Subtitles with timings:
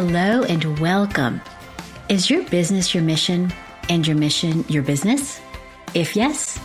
[0.00, 1.40] Hello and welcome.
[2.08, 3.52] Is your business your mission
[3.88, 5.40] and your mission your business?
[5.92, 6.56] If yes,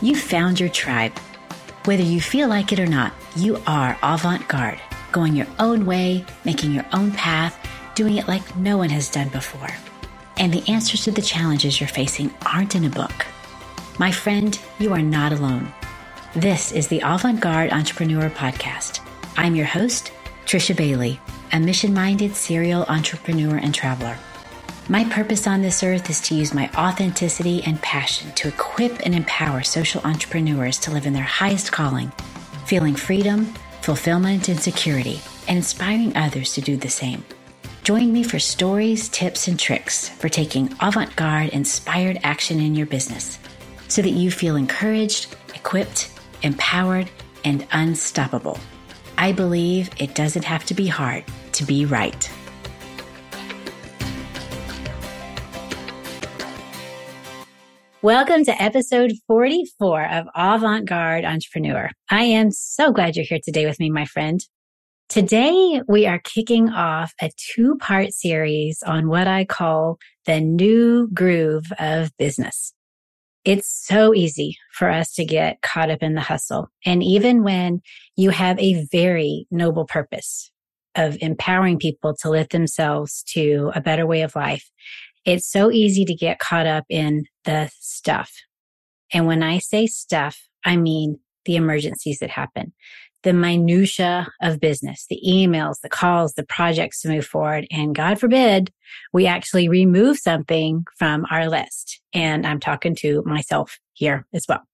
[0.00, 1.12] you found your tribe.
[1.84, 4.80] Whether you feel like it or not, you are avant garde,
[5.12, 7.58] going your own way, making your own path,
[7.94, 9.68] doing it like no one has done before.
[10.38, 13.26] And the answers to the challenges you're facing aren't in a book.
[13.98, 15.74] My friend, you are not alone.
[16.34, 19.00] This is the Avant Garde Entrepreneur Podcast.
[19.36, 20.10] I'm your host,
[20.48, 21.20] Trisha Bailey,
[21.52, 24.16] a mission minded serial entrepreneur and traveler.
[24.88, 29.14] My purpose on this earth is to use my authenticity and passion to equip and
[29.14, 32.10] empower social entrepreneurs to live in their highest calling,
[32.64, 37.22] feeling freedom, fulfillment, and security, and inspiring others to do the same.
[37.82, 42.86] Join me for stories, tips, and tricks for taking avant garde inspired action in your
[42.86, 43.38] business
[43.88, 47.10] so that you feel encouraged, equipped, empowered,
[47.44, 48.58] and unstoppable.
[49.20, 51.24] I believe it doesn't have to be hard
[51.54, 52.30] to be right.
[58.00, 61.90] Welcome to episode 44 of Avant Garde Entrepreneur.
[62.08, 64.40] I am so glad you're here today with me, my friend.
[65.08, 71.08] Today, we are kicking off a two part series on what I call the new
[71.12, 72.72] groove of business.
[73.44, 76.68] It's so easy for us to get caught up in the hustle.
[76.84, 77.80] And even when
[78.16, 80.50] you have a very noble purpose
[80.94, 84.68] of empowering people to lift themselves to a better way of life,
[85.24, 88.32] it's so easy to get caught up in the stuff.
[89.12, 92.72] And when I say stuff, I mean the emergencies that happen,
[93.28, 97.66] the minutia of business, the emails, the calls, the projects to move forward.
[97.70, 98.72] And God forbid
[99.12, 102.00] we actually remove something from our list.
[102.14, 104.67] And I'm talking to myself here as well.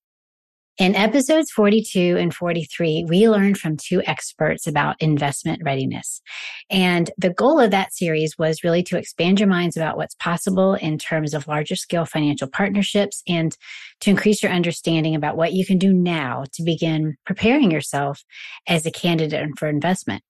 [0.76, 6.20] In episodes 42 and 43, we learned from two experts about investment readiness.
[6.68, 10.74] And the goal of that series was really to expand your minds about what's possible
[10.74, 13.56] in terms of larger scale financial partnerships and
[14.00, 18.24] to increase your understanding about what you can do now to begin preparing yourself
[18.66, 20.24] as a candidate for investment.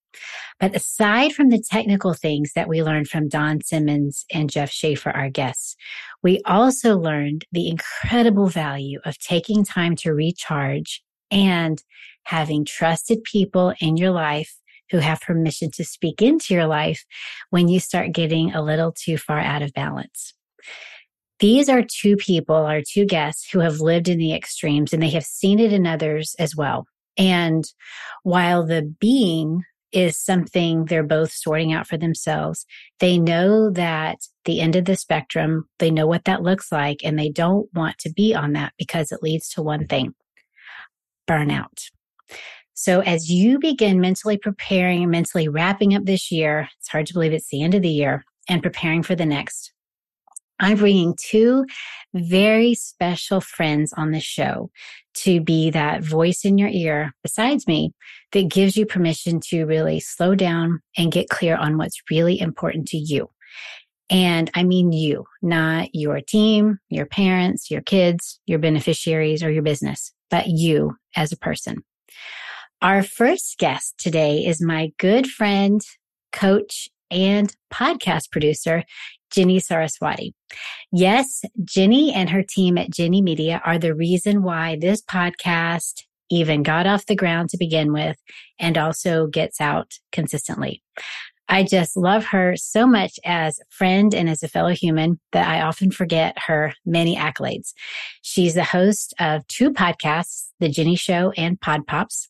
[0.59, 5.09] But aside from the technical things that we learned from Don Simmons and Jeff Schaefer,
[5.09, 5.75] our guests,
[6.25, 11.83] we also learned the incredible value of taking time to recharge and
[12.23, 14.55] having trusted people in your life
[14.89, 17.05] who have permission to speak into your life
[17.51, 20.33] when you start getting a little too far out of balance.
[21.41, 25.11] These are two people, our two guests who have lived in the extremes and they
[25.11, 26.87] have seen it in others as well.
[27.17, 27.65] And
[28.23, 29.61] while the being
[29.91, 32.65] is something they're both sorting out for themselves.
[32.99, 37.17] They know that the end of the spectrum, they know what that looks like, and
[37.17, 40.13] they don't want to be on that because it leads to one thing
[41.27, 41.89] burnout.
[42.73, 47.33] So as you begin mentally preparing mentally wrapping up this year, it's hard to believe
[47.33, 49.71] it's the end of the year and preparing for the next.
[50.59, 51.65] I'm bringing two
[52.13, 54.69] very special friends on the show
[55.15, 57.91] to be that voice in your ear besides me
[58.31, 62.87] that gives you permission to really slow down and get clear on what's really important
[62.89, 63.29] to you.
[64.09, 69.63] And I mean you, not your team, your parents, your kids, your beneficiaries, or your
[69.63, 71.83] business, but you as a person.
[72.81, 75.81] Our first guest today is my good friend,
[76.31, 78.83] coach, and podcast producer,
[79.35, 80.33] Ginni Saraswati.
[80.91, 86.63] Yes, Ginni and her team at Ginni Media are the reason why this podcast even
[86.63, 88.17] got off the ground to begin with
[88.59, 90.81] and also gets out consistently.
[91.47, 95.47] I just love her so much as a friend and as a fellow human that
[95.47, 97.73] I often forget her many accolades.
[98.23, 102.29] She's the host of two podcasts, The Ginni Show and PodPops.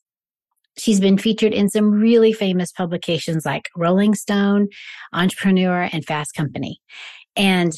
[0.78, 4.68] She's been featured in some really famous publications like Rolling Stone,
[5.13, 6.80] Entrepreneur, and Fast Company.
[7.36, 7.74] And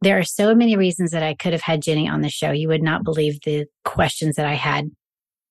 [0.00, 2.52] there are so many reasons that I could have had Ginni on the show.
[2.52, 4.90] You would not believe the questions that I had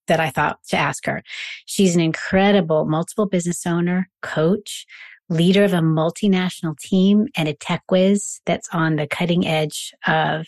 [0.07, 1.21] that I thought to ask her.
[1.65, 4.85] She's an incredible multiple business owner, coach,
[5.29, 10.47] leader of a multinational team, and a tech whiz that's on the cutting edge of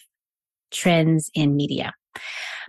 [0.72, 1.94] trends in media.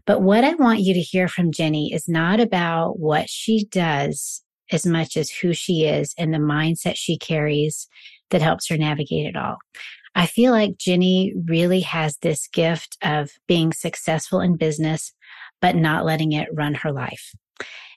[0.07, 4.43] But what I want you to hear from Ginni is not about what she does
[4.73, 7.89] as much as who she is and the mindset she carries
[8.31, 9.57] that helps her navigate it all.
[10.15, 15.13] I feel like Ginni really has this gift of being successful in business,
[15.61, 17.33] but not letting it run her life.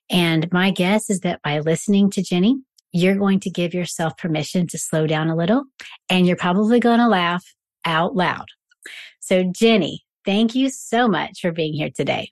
[0.10, 2.56] And my guess is that by listening to Ginni,
[2.92, 5.64] you're going to give yourself permission to slow down a little
[6.10, 7.44] and you're probably going to laugh
[7.86, 8.46] out loud.
[9.20, 12.32] So, Ginni, thank you so much for being here today.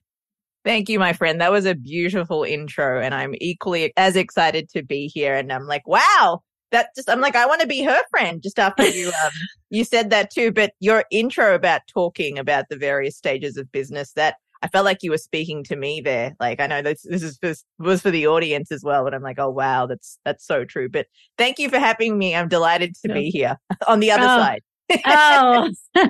[0.64, 1.42] Thank you, my friend.
[1.42, 5.36] That was a beautiful intro, and I'm equally as excited to be here.
[5.36, 8.58] And I'm like, wow, that just I'm like I want to be her friend just
[8.58, 9.32] after you um
[9.70, 14.14] you said that too but your intro about talking about the various stages of business
[14.14, 17.24] that I felt like you were speaking to me there like I know this this
[17.24, 20.46] is this was for the audience as well but I'm like oh wow that's that's
[20.46, 21.08] so true but
[21.38, 23.58] thank you for having me I'm delighted to be here
[23.88, 24.40] on the other oh.
[24.40, 24.62] side
[25.06, 25.70] oh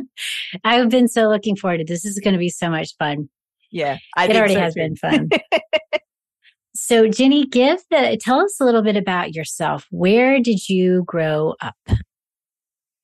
[0.63, 2.03] I've been so looking forward to this.
[2.03, 3.29] this is going to be so much fun
[3.71, 4.79] yeah I it already so has too.
[4.81, 5.29] been fun
[6.73, 9.87] So, Ginni, give the tell us a little bit about yourself.
[9.91, 11.75] Where did you grow up?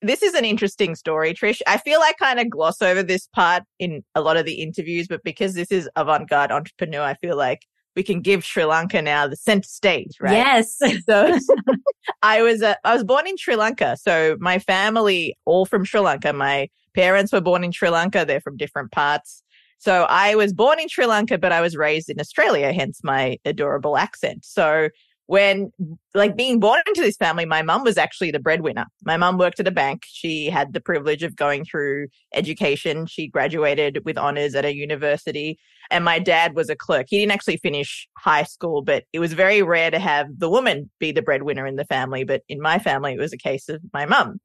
[0.01, 1.59] This is an interesting story, Trish.
[1.67, 4.61] I feel like I kind of gloss over this part in a lot of the
[4.61, 7.65] interviews, but because this is avant-garde entrepreneur, I feel like
[7.97, 10.31] we can give Sri Lanka now the center stage, right?
[10.31, 10.77] Yes.
[11.05, 11.37] so
[12.21, 13.97] I was uh, I was born in Sri Lanka.
[13.99, 16.31] So my family all from Sri Lanka.
[16.31, 18.23] My parents were born in Sri Lanka.
[18.23, 19.43] They're from different parts.
[19.79, 23.37] So I was born in Sri Lanka, but I was raised in Australia, hence my
[23.45, 24.45] adorable accent.
[24.45, 24.89] So
[25.27, 25.71] when
[26.13, 28.85] like being born into this family, my mum was actually the breadwinner.
[29.05, 30.03] My mum worked at a bank.
[30.07, 33.05] She had the privilege of going through education.
[33.05, 35.59] She graduated with honors at a university
[35.91, 37.07] and my dad was a clerk.
[37.09, 40.89] He didn't actually finish high school, but it was very rare to have the woman
[40.99, 42.23] be the breadwinner in the family.
[42.23, 44.39] But in my family, it was a case of my mum.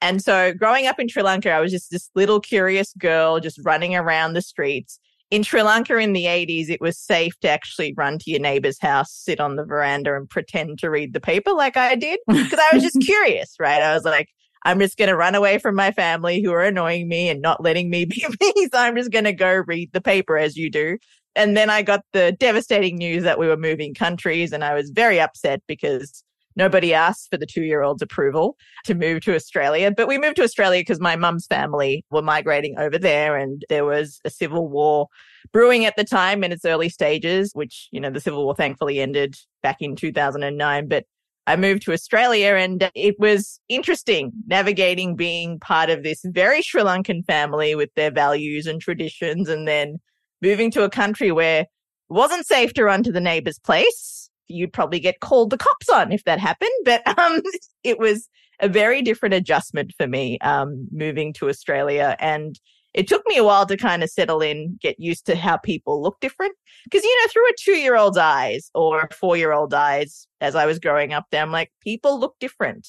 [0.00, 3.60] And so growing up in Sri Lanka, I was just this little curious girl just
[3.64, 4.98] running around the streets.
[5.32, 8.78] In Sri Lanka in the 80s, it was safe to actually run to your neighbor's
[8.78, 12.58] house, sit on the veranda and pretend to read the paper like I did because
[12.60, 13.82] I was just curious, right?
[13.82, 14.28] I was like,
[14.66, 17.62] I'm just going to run away from my family who are annoying me and not
[17.62, 18.68] letting me be me.
[18.70, 20.98] So I'm just going to go read the paper as you do.
[21.34, 24.90] And then I got the devastating news that we were moving countries and I was
[24.90, 26.22] very upset because
[26.56, 30.36] Nobody asked for the two year old's approval to move to Australia, but we moved
[30.36, 34.68] to Australia because my mum's family were migrating over there and there was a civil
[34.68, 35.08] war
[35.52, 39.00] brewing at the time in its early stages, which, you know, the civil war thankfully
[39.00, 40.88] ended back in 2009.
[40.88, 41.04] But
[41.46, 46.82] I moved to Australia and it was interesting navigating being part of this very Sri
[46.82, 49.98] Lankan family with their values and traditions and then
[50.40, 51.68] moving to a country where it
[52.08, 54.21] wasn't safe to run to the neighbor's place
[54.52, 56.70] you'd probably get called the cops on if that happened.
[56.84, 57.42] But um,
[57.82, 58.28] it was
[58.60, 62.16] a very different adjustment for me um, moving to Australia.
[62.20, 62.58] And
[62.94, 66.02] it took me a while to kind of settle in, get used to how people
[66.02, 66.54] look different.
[66.84, 70.26] Because, you know, through a two year old's eyes or a four year old eyes,
[70.40, 72.86] as I was growing up there, I'm like, people look different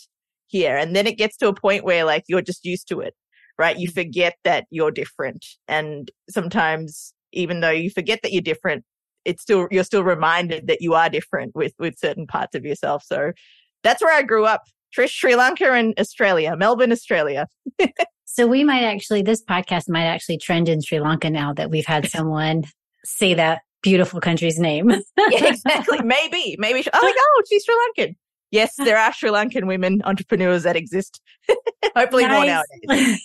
[0.48, 0.78] here.
[0.78, 3.16] And then it gets to a point where like you're just used to it,
[3.58, 3.78] right?
[3.78, 5.46] You forget that you're different.
[5.68, 8.84] And sometimes, even though you forget that you're different,
[9.26, 13.04] it's still you're still reminded that you are different with with certain parts of yourself.
[13.06, 13.32] So
[13.84, 14.62] that's where I grew up.
[14.98, 17.48] Trish, Sri Lanka and Australia, Melbourne, Australia.
[18.26, 21.86] so we might actually this podcast might actually trend in Sri Lanka now that we've
[21.86, 22.64] had someone
[23.04, 24.90] say that beautiful country's name.
[24.90, 25.02] yeah,
[25.48, 26.02] exactly.
[26.04, 26.84] Maybe, maybe.
[26.94, 28.16] Oh, like, oh, she's Sri Lankan.
[28.52, 31.20] Yes, there are Sri Lankan women entrepreneurs that exist.
[31.96, 32.64] Hopefully nice.
[32.88, 33.20] more nowadays.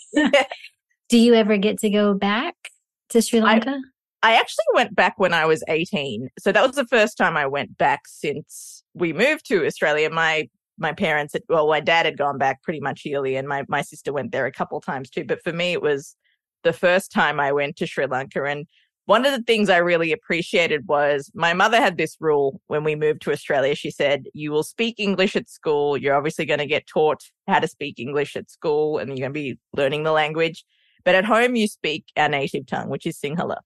[1.08, 2.54] Do you ever get to go back
[3.10, 3.70] to Sri Lanka?
[3.70, 3.80] I,
[4.22, 6.28] I actually went back when I was 18.
[6.38, 10.10] So that was the first time I went back since we moved to Australia.
[10.10, 10.48] My
[10.78, 13.82] my parents had, well, my dad had gone back pretty much yearly and my, my
[13.82, 15.24] sister went there a couple times too.
[15.24, 16.14] But for me, it was
[16.62, 18.44] the first time I went to Sri Lanka.
[18.44, 18.66] And
[19.06, 22.94] one of the things I really appreciated was my mother had this rule when we
[22.94, 23.74] moved to Australia.
[23.74, 25.96] She said, you will speak English at school.
[25.96, 29.34] You're obviously going to get taught how to speak English at school and you're going
[29.34, 30.64] to be learning the language.
[31.04, 33.58] But at home, you speak our native tongue, which is Sinhala.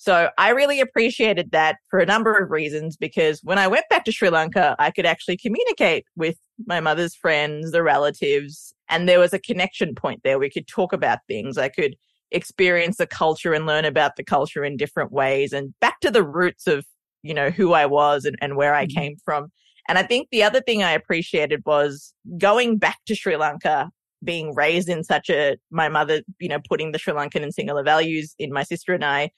[0.00, 4.06] So I really appreciated that for a number of reasons because when I went back
[4.06, 9.18] to Sri Lanka, I could actually communicate with my mother's friends, the relatives, and there
[9.18, 10.38] was a connection point there.
[10.38, 11.58] We could talk about things.
[11.58, 11.96] I could
[12.30, 16.24] experience the culture and learn about the culture in different ways and back to the
[16.24, 16.86] roots of,
[17.22, 18.98] you know, who I was and, and where I mm-hmm.
[18.98, 19.52] came from.
[19.86, 23.90] And I think the other thing I appreciated was going back to Sri Lanka
[24.24, 27.84] being raised in such a my mother, you know, putting the Sri Lankan and Sinhala
[27.84, 29.30] values in my sister and I,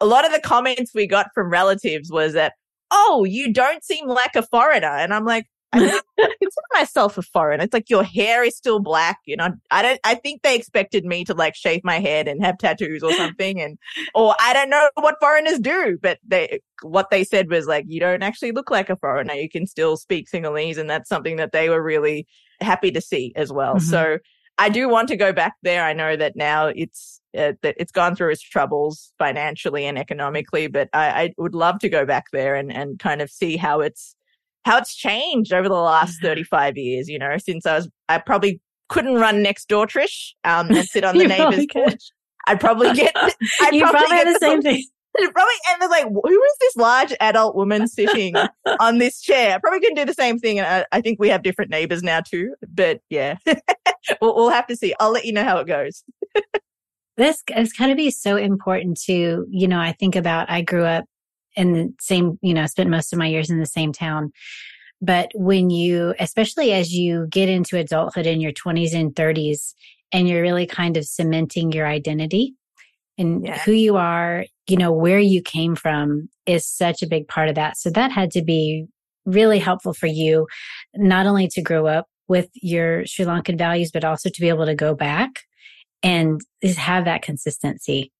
[0.00, 2.54] a lot of the comments we got from relatives was that,
[2.90, 4.88] oh, you don't seem like a foreigner.
[4.88, 5.78] And I'm like, I
[6.18, 7.64] consider myself a foreigner.
[7.64, 9.18] It's like your hair is still black.
[9.24, 12.44] You know, I don't, I think they expected me to like shave my head and
[12.44, 13.60] have tattoos or something.
[13.60, 13.78] And,
[14.14, 18.00] or I don't know what foreigners do, but they, what they said was like, you
[18.00, 19.34] don't actually look like a foreigner.
[19.34, 20.78] You can still speak Sinhalese.
[20.78, 22.26] And that's something that they were really
[22.60, 23.76] happy to see as well.
[23.76, 23.90] Mm-hmm.
[23.90, 24.18] So
[24.58, 25.84] I do want to go back there.
[25.84, 30.66] I know that now it's uh, that it's gone through its troubles financially and economically,
[30.66, 33.80] but I, I, would love to go back there and and kind of see how
[33.80, 34.16] it's
[34.64, 37.08] how it's changed over the last 35 years.
[37.08, 41.04] You know, since I was I probably couldn't run next door, Trish, um, and sit
[41.04, 42.10] on the neighbor's porch.
[42.46, 43.14] I'd probably get.
[43.60, 44.84] I'd you probably, probably get the same thing.
[45.16, 48.34] probably and they're like, who is this large adult woman sitting
[48.80, 49.54] on this chair?
[49.54, 50.58] I Probably can do the same thing.
[50.58, 52.54] And I, I think we have different neighbors now too.
[52.68, 53.36] But yeah,
[54.20, 54.94] we'll, we'll have to see.
[55.00, 56.04] I'll let you know how it goes.
[57.20, 60.84] This is going to be so important to, you know, I think about, I grew
[60.84, 61.04] up
[61.54, 64.32] in the same, you know, spent most of my years in the same town.
[65.02, 69.74] But when you, especially as you get into adulthood in your 20s and 30s,
[70.12, 72.54] and you're really kind of cementing your identity
[73.18, 73.58] and yeah.
[73.58, 77.54] who you are, you know, where you came from is such a big part of
[77.54, 77.76] that.
[77.76, 78.86] So that had to be
[79.26, 80.46] really helpful for you,
[80.96, 84.64] not only to grow up with your Sri Lankan values, but also to be able
[84.64, 85.42] to go back
[86.02, 86.40] and
[86.76, 88.12] have that consistency.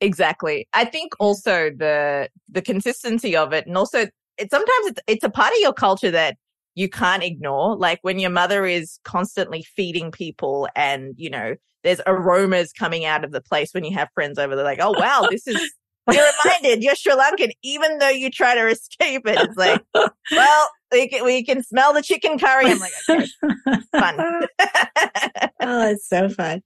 [0.00, 0.68] Exactly.
[0.72, 4.06] I think also the the consistency of it and also
[4.38, 6.36] it sometimes it's it's a part of your culture that
[6.78, 7.76] you can't ignore.
[7.76, 13.24] Like when your mother is constantly feeding people and, you know, there's aromas coming out
[13.24, 14.54] of the place when you have friends over.
[14.54, 15.60] They're like, oh, wow, this is,
[16.12, 19.38] you're reminded you're Sri Lankan, even though you try to escape it.
[19.40, 19.82] It's like,
[20.30, 22.66] well, we can, we can smell the chicken curry.
[22.66, 23.26] I'm like, okay,
[23.90, 24.16] fun.
[25.60, 26.62] oh, it's so fun.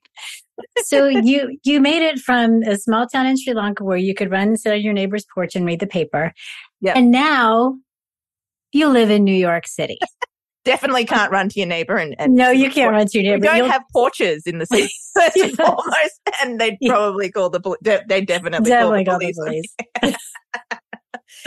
[0.85, 4.31] So you, you made it from a small town in Sri Lanka where you could
[4.31, 6.33] run and sit on your neighbor's porch and read the paper.
[6.81, 6.93] Yeah.
[6.97, 7.77] And now
[8.73, 9.99] you live in New York City.
[10.65, 13.43] Definitely can't run to your neighbor and, and no, you can't run to your neighbor.
[13.43, 13.71] We don't You'll...
[13.71, 17.81] have porches in the city first and foremost, and they'd probably call the police.
[17.83, 19.37] They definitely, definitely call the police.
[19.37, 20.19] Call the police.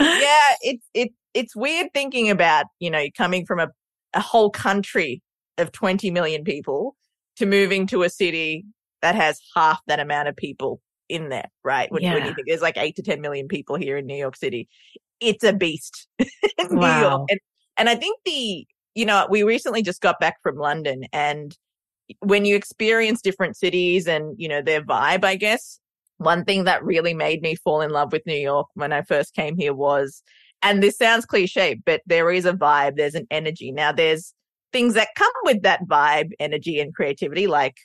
[0.00, 3.68] yeah, it's it it's weird thinking about you know coming from a
[4.16, 5.22] a whole country
[5.58, 6.96] of 20 million people
[7.36, 8.64] to moving to a city
[9.06, 11.90] that has half that amount of people in there, right?
[11.92, 12.14] When, yeah.
[12.14, 14.68] when you think there's like eight to 10 million people here in New York City,
[15.20, 16.26] it's a beast wow.
[16.70, 17.28] New York.
[17.30, 17.40] And,
[17.76, 21.56] and I think the, you know, we recently just got back from London and
[22.20, 25.78] when you experience different cities and, you know, their vibe, I guess,
[26.18, 29.34] one thing that really made me fall in love with New York when I first
[29.34, 30.22] came here was,
[30.62, 33.70] and this sounds cliche, but there is a vibe, there's an energy.
[33.70, 34.34] Now there's
[34.72, 37.76] things that come with that vibe, energy and creativity, like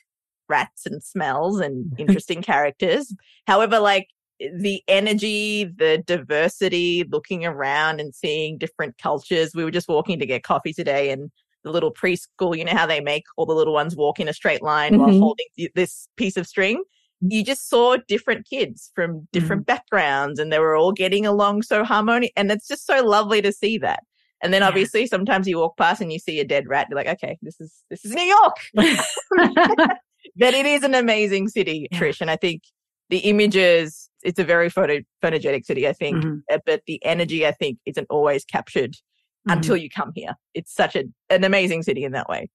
[0.52, 3.14] rats and smells and interesting characters.
[3.46, 9.54] However, like the energy, the diversity, looking around and seeing different cultures.
[9.54, 11.30] We were just walking to get coffee today and
[11.64, 14.32] the little preschool, you know how they make all the little ones walk in a
[14.32, 15.02] straight line mm-hmm.
[15.02, 16.82] while holding this piece of string?
[17.20, 19.76] You just saw different kids from different mm-hmm.
[19.76, 22.32] backgrounds and they were all getting along so harmonious.
[22.36, 24.02] And it's just so lovely to see that.
[24.42, 26.88] And then obviously sometimes you walk past and you see a dead rat.
[26.90, 28.56] You're like, okay, this is, this is New York.
[30.36, 31.98] but it is an amazing city, yeah.
[31.98, 32.20] Trish.
[32.20, 32.62] And I think
[33.10, 36.38] the images, it's a very photo, photogenic city, I think, mm-hmm.
[36.52, 39.52] Uh, but the energy, I think, isn't always captured mm-hmm.
[39.52, 40.34] until you come here.
[40.54, 42.48] It's such a, an amazing city in that way.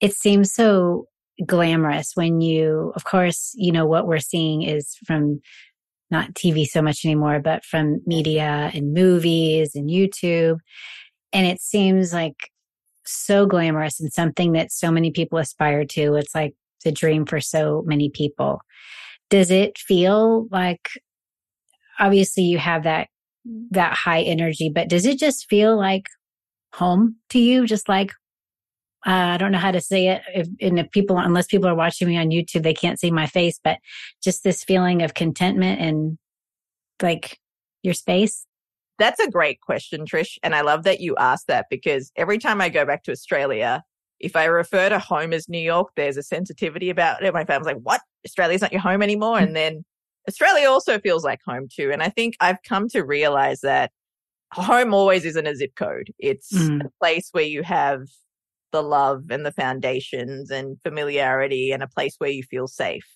[0.00, 1.06] It seems so
[1.44, 5.40] glamorous when you, of course, you know, what we're seeing is from
[6.10, 10.58] not TV so much anymore, but from media and movies and YouTube.
[11.32, 12.50] And it seems like
[13.10, 16.14] so glamorous and something that so many people aspire to.
[16.14, 18.60] It's like the dream for so many people.
[19.30, 20.88] Does it feel like
[21.98, 23.08] obviously you have that
[23.70, 26.06] that high energy, but does it just feel like
[26.74, 27.66] home to you?
[27.66, 28.12] Just like
[29.06, 30.22] uh, I don't know how to say it.
[30.34, 33.26] If, and if people, unless people are watching me on YouTube, they can't see my
[33.26, 33.78] face, but
[34.22, 36.18] just this feeling of contentment and
[37.00, 37.38] like
[37.82, 38.44] your space.
[38.98, 40.38] That's a great question, Trish.
[40.42, 43.82] And I love that you asked that because every time I go back to Australia,
[44.20, 47.32] if I refer to home as New York, there's a sensitivity about it.
[47.32, 48.00] My family's like, what?
[48.26, 49.38] Australia's not your home anymore.
[49.38, 49.84] And then
[50.28, 51.90] Australia also feels like home too.
[51.92, 53.92] And I think I've come to realize that
[54.52, 56.12] home always isn't a zip code.
[56.18, 56.84] It's mm.
[56.84, 58.02] a place where you have
[58.72, 63.06] the love and the foundations and familiarity and a place where you feel safe.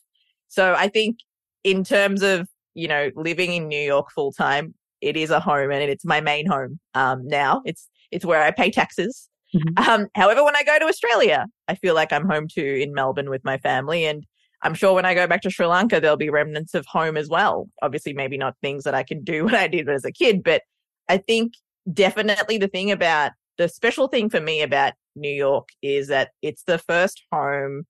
[0.49, 1.19] So I think
[1.65, 5.71] in terms of, you know, living in New York full time, it is a home
[5.71, 6.79] and it's my main home.
[6.95, 9.29] Um, now it's, it's where I pay taxes.
[9.55, 9.91] Mm-hmm.
[9.91, 13.29] Um, however, when I go to Australia, I feel like I'm home too in Melbourne
[13.29, 14.07] with my family.
[14.07, 14.25] And
[14.63, 17.29] I'm sure when I go back to Sri Lanka, there'll be remnants of home as
[17.29, 17.69] well.
[17.83, 20.63] Obviously, maybe not things that I can do when I did as a kid, but
[21.09, 21.55] I think
[21.93, 26.63] definitely the thing about the special thing for me about New York is that it's
[26.63, 27.85] the first home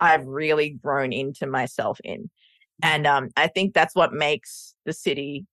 [0.00, 2.30] I've really grown into myself in.
[2.82, 5.46] And um, I think that's what makes the city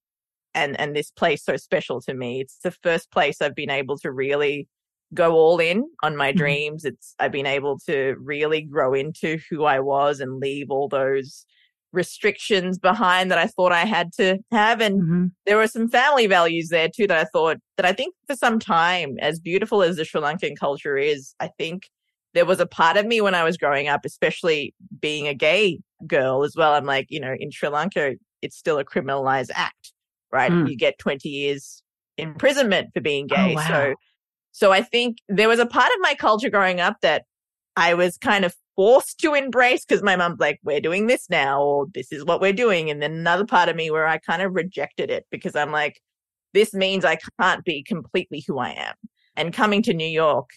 [0.54, 2.42] and, and this place so special to me.
[2.42, 4.68] It's the first place I've been able to really
[5.14, 6.38] go all in on my mm-hmm.
[6.38, 6.86] dreams.
[6.86, 11.46] It's, I've been able to really grow into who I was and leave all those
[11.92, 14.82] restrictions behind that I thought I had to have.
[14.82, 15.26] And mm-hmm.
[15.46, 18.60] there were some family values there too that I thought that I think for some
[18.60, 21.90] time, as beautiful as the Sri Lankan culture is, I think
[22.34, 25.80] there was a part of me when I was growing up, especially being a gay
[26.06, 26.74] girl as well.
[26.74, 29.94] I'm like, you know, in Sri Lanka, it's still a criminalized act,
[30.32, 30.52] right?
[30.52, 30.70] Mm.
[30.70, 31.84] You get 20 years
[32.18, 33.52] imprisonment for being gay.
[33.52, 33.68] Oh, wow.
[33.68, 33.96] So,
[34.52, 37.24] so I think there was a part of my culture growing up that
[37.76, 41.62] I was kind of forced to embrace because my mom's like, we're doing this now,
[41.62, 42.90] or this is what we're doing.
[42.90, 46.02] And then another part of me where I kind of rejected it because I'm like,
[46.54, 48.96] this means I can't be completely who I am.
[49.36, 50.50] And coming to New York,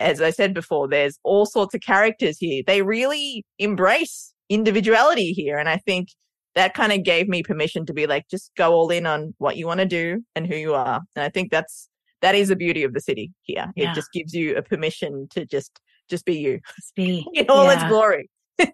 [0.00, 2.62] as I said before, there's all sorts of characters here.
[2.66, 5.58] They really embrace individuality here.
[5.58, 6.08] And I think
[6.56, 9.56] that kind of gave me permission to be like, just go all in on what
[9.56, 11.02] you want to do and who you are.
[11.14, 11.88] And I think that's,
[12.22, 13.70] that is the beauty of the city here.
[13.76, 13.90] Yeah.
[13.90, 17.70] It just gives you a permission to just, just be you Let's be in all
[17.70, 18.30] its glory.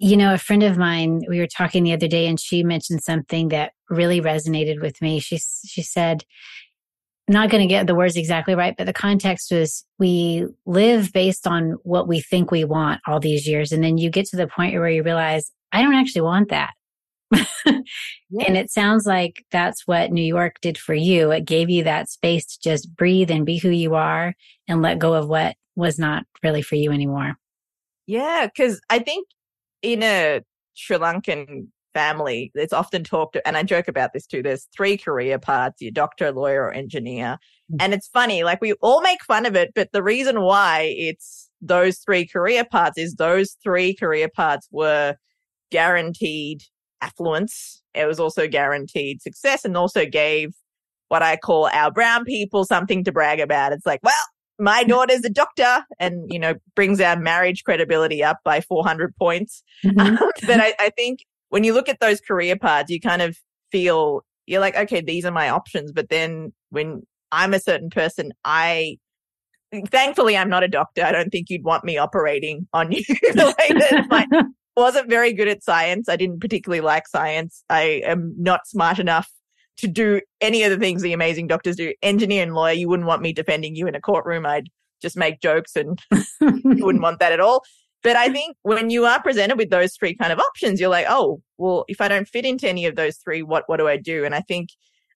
[0.00, 3.02] You know, a friend of mine, we were talking the other day and she mentioned
[3.02, 5.20] something that really resonated with me.
[5.20, 6.24] She, she said,
[7.28, 11.12] I'm not going to get the words exactly right, but the context was we live
[11.12, 13.72] based on what we think we want all these years.
[13.72, 16.72] And then you get to the point where you realize, I don't actually want that.
[18.46, 21.30] And it sounds like that's what New York did for you.
[21.30, 24.34] It gave you that space to just breathe and be who you are
[24.66, 27.36] and let go of what was not really for you anymore.
[28.06, 29.28] Yeah, because I think
[29.82, 30.42] in a
[30.74, 34.42] Sri Lankan family, it's often talked, and I joke about this too.
[34.42, 37.38] There's three career paths: your doctor, lawyer, or engineer.
[37.72, 37.76] Mm.
[37.80, 41.50] And it's funny, like we all make fun of it, but the reason why it's
[41.62, 45.14] those three career paths is those three career paths were
[45.70, 46.60] guaranteed
[47.00, 47.82] affluence.
[47.94, 50.50] It was also guaranteed success, and also gave
[51.08, 53.72] what I call our brown people something to brag about.
[53.72, 54.14] It's like, well,
[54.58, 59.62] my daughter's a doctor and, you know, brings our marriage credibility up by 400 points.
[59.84, 60.18] Mhm.
[60.46, 61.20] but I, I think
[61.54, 63.38] when you look at those career paths, you kind of
[63.70, 65.92] feel you're like, okay, these are my options.
[65.92, 68.98] But then when I'm a certain person, I
[69.86, 71.04] thankfully I'm not a doctor.
[71.04, 73.04] I don't think you'd want me operating on you.
[73.08, 74.26] the way that my,
[74.76, 76.08] wasn't very good at science.
[76.08, 77.62] I didn't particularly like science.
[77.70, 79.30] I am not smart enough
[79.76, 81.94] to do any of the things the amazing doctors do.
[82.02, 84.44] Engineer and lawyer, you wouldn't want me defending you in a courtroom.
[84.44, 86.00] I'd just make jokes and
[86.40, 87.62] you wouldn't want that at all.
[88.04, 91.06] But I think when you are presented with those three kind of options, you're like,
[91.08, 93.96] oh, well, if I don't fit into any of those three, what what do I
[93.96, 94.24] do?
[94.24, 94.68] And I think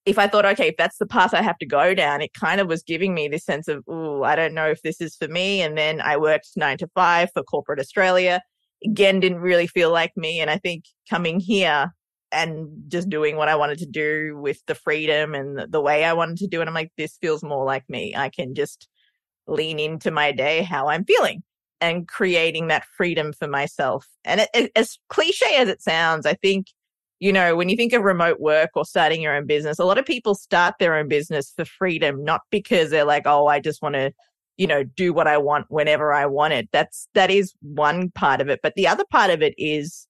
[0.07, 2.63] if I thought, okay, if that's the path I have to go down, it kind
[2.63, 5.29] of was giving me this sense of, oh, I don't know if this is for
[5.29, 5.61] me.
[5.61, 8.41] And then I worked nine to five for corporate Australia.
[8.83, 10.41] Again, didn't really feel like me.
[10.41, 11.93] And I think coming here
[12.33, 16.05] and just doing what I wanted to do with the freedom and the, the way
[16.05, 18.15] I wanted to do it, I'm like, this feels more like me.
[18.17, 18.89] I can just
[19.47, 21.43] lean into my day how I'm feeling
[21.81, 24.07] and creating that freedom for myself.
[24.25, 26.69] And it, it, as cliche as it sounds, I think,
[27.21, 29.99] you know, when you think of remote work or starting your own business, a lot
[29.99, 33.83] of people start their own business for freedom, not because they're like, oh, I just
[33.83, 34.13] want to,
[34.57, 36.69] you know, do what I want whenever I want it.
[36.73, 38.61] That's, that is one part of it.
[38.63, 40.09] But the other part of it is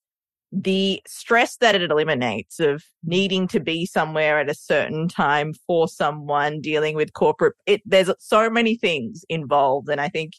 [0.50, 5.86] the stress that it eliminates of needing to be somewhere at a certain time for
[5.86, 10.32] someone dealing with corporate it there's so many things involved and i think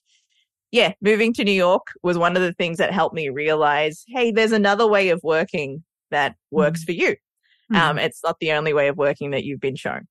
[0.72, 4.32] yeah moving to new york was one of the things that helped me realize hey
[4.32, 7.16] there's another way of working that works for you
[7.74, 10.08] um it's not the only way of working that you've been shown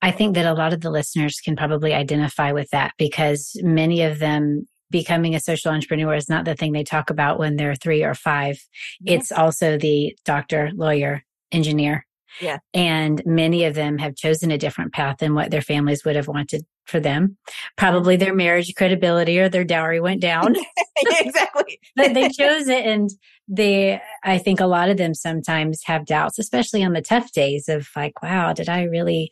[0.00, 4.02] I think that a lot of the listeners can probably identify with that because many
[4.02, 7.74] of them becoming a social entrepreneur is not the thing they talk about when they're
[7.74, 8.58] three or five.
[9.04, 12.06] It's also the doctor, lawyer, engineer.
[12.40, 12.58] Yeah.
[12.72, 16.28] And many of them have chosen a different path than what their families would have
[16.28, 17.36] wanted for them.
[17.76, 20.56] Probably their marriage credibility or their dowry went down,
[20.96, 22.84] exactly but they chose it.
[22.84, 23.10] And
[23.46, 27.68] they, I think a lot of them sometimes have doubts, especially on the tough days
[27.68, 29.30] of like, wow, did I really,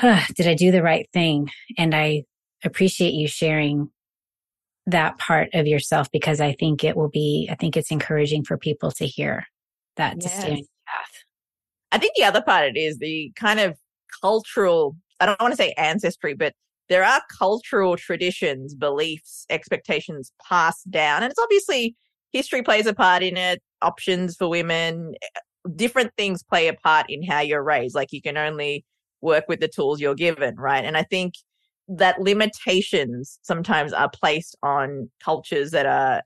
[0.00, 1.50] did I do the right thing?
[1.76, 2.24] And I
[2.64, 3.90] appreciate you sharing
[4.86, 8.58] that part of yourself because I think it will be, I think it's encouraging for
[8.58, 9.46] people to hear
[9.96, 10.66] that to stay on Yes.
[10.86, 11.24] path.
[11.92, 13.78] I think the other part of it is the kind of
[14.20, 16.54] cultural, I don't want to say ancestry, but
[16.88, 21.22] there are cultural traditions, beliefs, expectations passed down.
[21.22, 21.96] And it's obviously
[22.32, 25.40] history plays a part in it, options for women, eh,
[25.76, 27.94] different things play a part in how you're raised.
[27.94, 28.84] Like you can only
[29.22, 30.84] work with the tools you're given, right?
[30.84, 31.34] And I think
[31.88, 36.22] that limitations sometimes are placed on cultures that are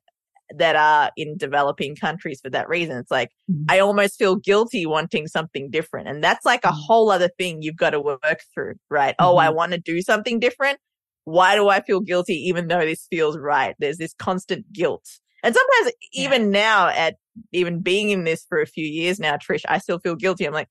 [0.57, 2.97] that are in developing countries for that reason.
[2.97, 3.65] It's like Mhm.
[3.69, 6.09] I almost feel guilty wanting something different.
[6.09, 6.81] And that's like a Mhm.
[6.87, 9.15] whole other thing you've got to work through, right?
[9.19, 10.79] Oh, I want to do something different.
[11.25, 13.75] Why do I feel guilty even though this feels right?
[13.79, 15.05] There's this constant guilt.
[15.43, 16.25] And sometimes Yeah.
[16.25, 17.17] even now at
[17.53, 20.47] even being in this for a few years now, Trish, I still feel guilty.
[20.47, 20.69] I'm like,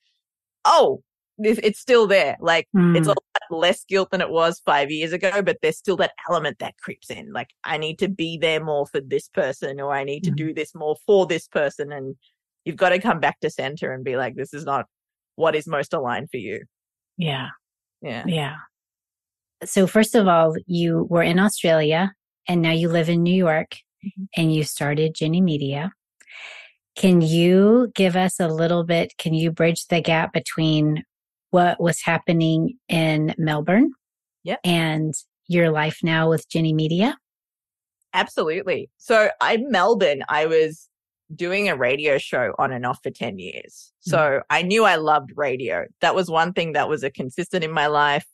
[0.65, 1.01] oh,
[1.39, 2.37] it's still there.
[2.39, 3.17] Like it's a Mm, lot
[3.51, 7.09] less guilt than it was five years ago, but there's still that element that creeps
[7.09, 7.31] in.
[7.31, 10.35] Like I need to be there more for this person or I need to Mhm.
[10.35, 11.91] do this more for this person.
[11.91, 12.15] And
[12.65, 14.85] you've got to come back to center and be like, this is not
[15.35, 16.63] what is most aligned for you.
[17.17, 17.49] Yeah.
[18.01, 18.23] Yeah.
[18.27, 18.55] Yeah.
[19.63, 22.13] So, first of all, you were in Australia
[22.47, 24.25] and now you live in New York mm-hmm.
[24.35, 25.91] and you started Ginni Media.
[26.95, 29.17] Can you give us a little bit?
[29.17, 31.03] Can you bridge the gap between
[31.57, 33.89] what was happening in Melbourne
[34.43, 34.59] yep.
[34.63, 35.15] and
[35.47, 37.17] your life now with Ginni Media?
[38.13, 38.91] Absolutely.
[38.97, 40.23] So, I'm Melbourne.
[40.29, 40.87] I was
[41.35, 43.91] doing a radio show on and off for 10 years.
[44.01, 44.41] So mm-hmm.
[44.51, 45.85] I knew I loved radio.
[46.01, 48.27] That was one thing that was a consistent in my life.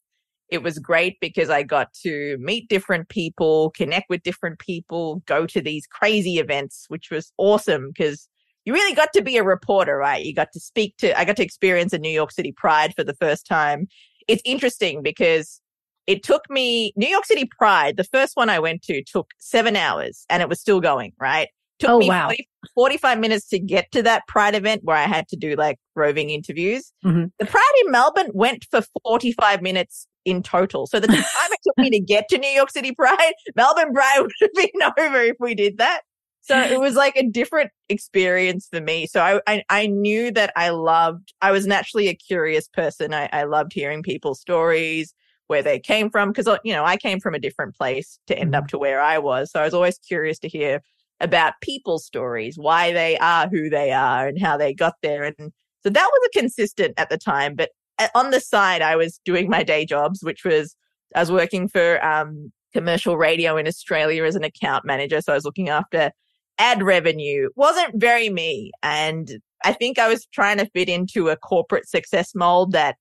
[0.50, 5.48] It was great because I got to meet different people, connect with different people, go
[5.48, 8.28] to these crazy events, which was awesome because
[8.65, 10.23] you really got to be a reporter, right?
[10.23, 13.04] You got to speak to, I got to experience a New York City Pride for
[13.04, 13.88] the first time.
[14.28, 15.62] It's interesting because
[16.08, 19.76] it took me, New York City Pride, the first one I went to took seven
[19.76, 21.47] hours and it was still going, right?
[21.80, 22.28] Took oh, me wow.
[22.28, 25.78] 40, 45 minutes to get to that Pride event where I had to do like
[25.95, 26.93] roving interviews.
[27.06, 27.26] Mm-hmm.
[27.39, 30.88] The Pride in Melbourne went for 45 minutes in total.
[30.88, 34.17] So the time it took me to get to New York City Pride, Melbourne Pride
[34.21, 36.02] would have been over if we did that.
[36.43, 39.08] So it was like a different experience for me.
[39.08, 43.13] So I, I, I knew that I loved, I was naturally a curious person.
[43.13, 45.13] I, I loved hearing people's stories,
[45.47, 46.34] where they came from.
[46.34, 48.69] Cause, you know, I came from a different place to end up mm-hmm.
[48.69, 49.51] to where I was.
[49.51, 50.82] So I was always curious to hear
[51.19, 55.23] about people's stories, why they are who they are and how they got there.
[55.23, 55.51] And
[55.84, 57.56] so that was a consistent at the time.
[57.56, 60.75] But uh, on the side, I was doing my day jobs, which was
[61.15, 65.21] I was working for um, commercial radio in Australia as an account manager.
[65.21, 66.12] So I was looking after
[66.58, 67.50] ad revenue.
[67.56, 68.72] Wasn't very me.
[68.82, 69.30] And
[69.63, 72.98] I think I was trying to fit into a corporate success mold that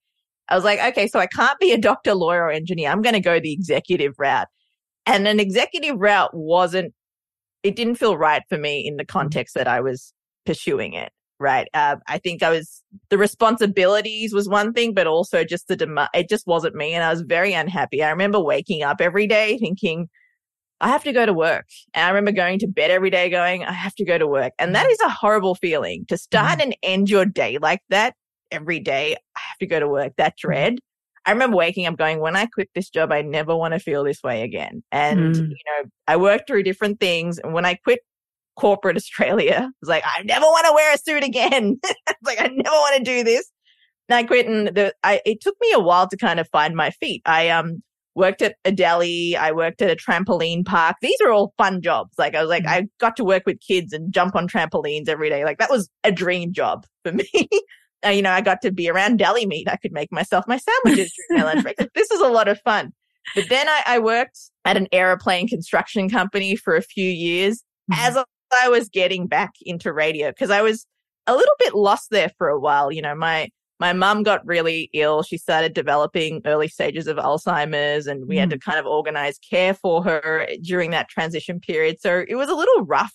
[0.48, 2.90] I was like, okay, so I can't be a doctor, lawyer, or engineer.
[2.90, 4.48] I'm going to go the executive route.
[5.06, 6.94] And an executive route wasn't,
[7.62, 9.18] it didn't feel right for me in the mm-hmm.
[9.18, 10.12] context that I was
[10.44, 11.12] pursuing it
[11.42, 11.68] right?
[11.74, 16.08] Uh, I think I was the responsibilities was one thing, but also just the demand.
[16.14, 18.02] It just wasn't me, and I was very unhappy.
[18.02, 20.08] I remember waking up every day thinking.
[20.82, 21.66] I have to go to work.
[21.94, 24.52] And I remember going to bed every day going, I have to go to work.
[24.58, 25.06] And that mm.
[25.06, 26.64] a horrible feeling to start mm.
[26.64, 28.14] and end your day like that
[28.50, 29.16] every day.
[29.36, 30.12] I have to go to work.
[30.18, 30.38] That mm.
[30.38, 30.78] dread.
[31.24, 34.02] I remember waking up going, when I quit this job, I never want to feel
[34.02, 34.82] this way again.
[34.90, 35.38] And, mm.
[35.38, 37.38] you know, I worked through different things.
[37.38, 38.00] And when I quit
[38.56, 39.70] corporate Australia.
[39.82, 41.78] It's like, I never want to wear a suit again.
[41.84, 43.50] it's like, I never want to do this.
[44.08, 46.76] And I quit and the, I, it took me a while to kind of find
[46.76, 47.22] my feet.
[47.24, 47.82] I, um,
[48.14, 49.36] worked at a deli.
[49.36, 50.96] I worked at a trampoline park.
[51.00, 52.12] These are all fun jobs.
[52.18, 52.84] Like I was like, mm-hmm.
[52.84, 55.44] I got to work with kids and jump on trampolines every day.
[55.44, 57.28] Like that was a dream job for me.
[58.06, 59.68] uh, you know, I got to be around deli meat.
[59.68, 61.76] I could make myself my sandwiches during my lunch break.
[61.94, 62.92] This was a lot of fun.
[63.34, 68.00] But then I, I worked at an aeroplane construction company for a few years mm-hmm.
[68.00, 68.22] as
[68.60, 70.86] I was getting back into radio because I was
[71.26, 72.92] a little bit lost there for a while.
[72.92, 73.48] You know, my
[73.82, 75.24] my mum got really ill.
[75.24, 78.38] She started developing early stages of Alzheimer's and we mm.
[78.38, 82.00] had to kind of organize care for her during that transition period.
[82.00, 83.12] So it was a little rough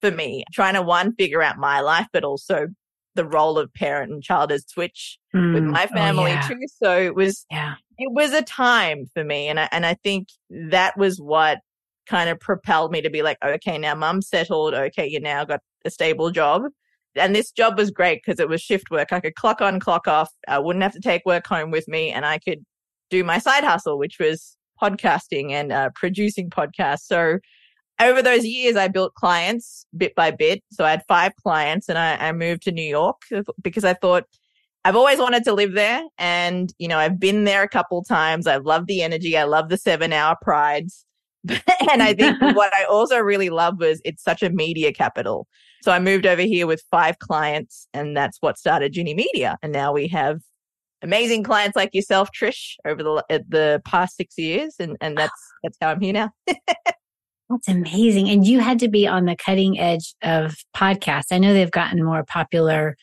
[0.00, 2.68] for me trying to one figure out my life, but also
[3.16, 5.52] the role of parent and child as switch mm.
[5.52, 6.48] with my oh, family oh, yeah.
[6.48, 6.60] too.
[6.82, 7.74] So it was, yeah.
[7.98, 9.48] it was a time for me.
[9.48, 11.58] And I, and I think that was what
[12.06, 14.72] kind of propelled me to be like, okay, now mum's settled.
[14.72, 16.62] Okay, you now got a stable job.
[17.14, 19.12] And this job was great because it was shift work.
[19.12, 20.30] I could clock on, clock off.
[20.46, 22.64] I wouldn't have to take work home with me and I could
[23.10, 27.06] do my side hustle, which was podcasting and uh, producing podcasts.
[27.06, 27.38] So
[28.00, 30.62] over those years, I built clients bit by bit.
[30.70, 33.16] So I had five clients and I, I moved to New York
[33.62, 34.24] because I thought
[34.84, 36.02] I've always wanted to live there.
[36.18, 38.46] And, you know, I've been there a couple times.
[38.46, 39.36] I love the energy.
[39.36, 41.04] I love the seven hour prides.
[41.48, 45.46] and I think what I also really love was it's such a media capital.
[45.82, 49.56] So I moved over here with five clients and that's what started Ginni Media.
[49.62, 50.40] And now we have
[51.02, 54.74] amazing clients like yourself, Trish, over the the past six years.
[54.78, 56.30] And, and that's, that's how I'm here now.
[57.50, 58.28] That's amazing.
[58.28, 61.32] And you had to be on the cutting edge of podcasts.
[61.32, 62.94] I know they've gotten more popular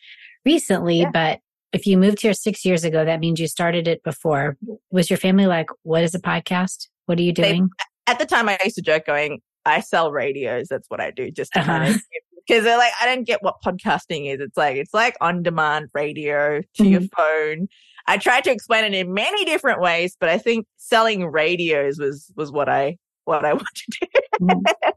[0.45, 1.09] recently, yeah.
[1.11, 1.39] but
[1.73, 4.55] if you moved here six years ago, that means you started it before.
[4.91, 6.87] Was your family like, what is a podcast?
[7.07, 7.69] What are you doing?
[8.05, 10.67] They, at the time I used to joke going, I sell radios.
[10.69, 11.71] That's what I do just to uh-huh.
[11.79, 12.01] kind of
[12.47, 14.39] because they're like, I don't get what podcasting is.
[14.39, 16.91] It's like, it's like on demand radio to mm-hmm.
[16.91, 17.67] your phone.
[18.07, 22.31] I tried to explain it in many different ways, but I think selling radios was,
[22.35, 24.45] was what I, what I wanted to do.
[24.45, 24.93] Mm-hmm.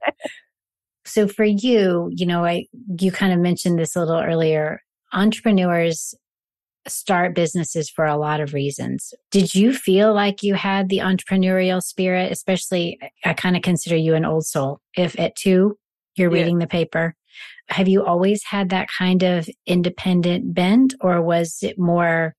[1.05, 2.67] so for you, you know, I,
[2.99, 4.83] you kind of mentioned this a little earlier.
[5.13, 6.15] Entrepreneurs
[6.87, 9.15] start businesses for a lot of reasons.
[9.31, 12.31] Did you feel like you had the entrepreneurial spirit?
[12.31, 14.81] Especially, I kind of consider you an old soul.
[14.97, 15.79] If at two,
[16.15, 16.41] you're yeah.
[16.41, 17.15] reading the paper
[17.71, 22.35] Have you always had that kind of independent bent or was it more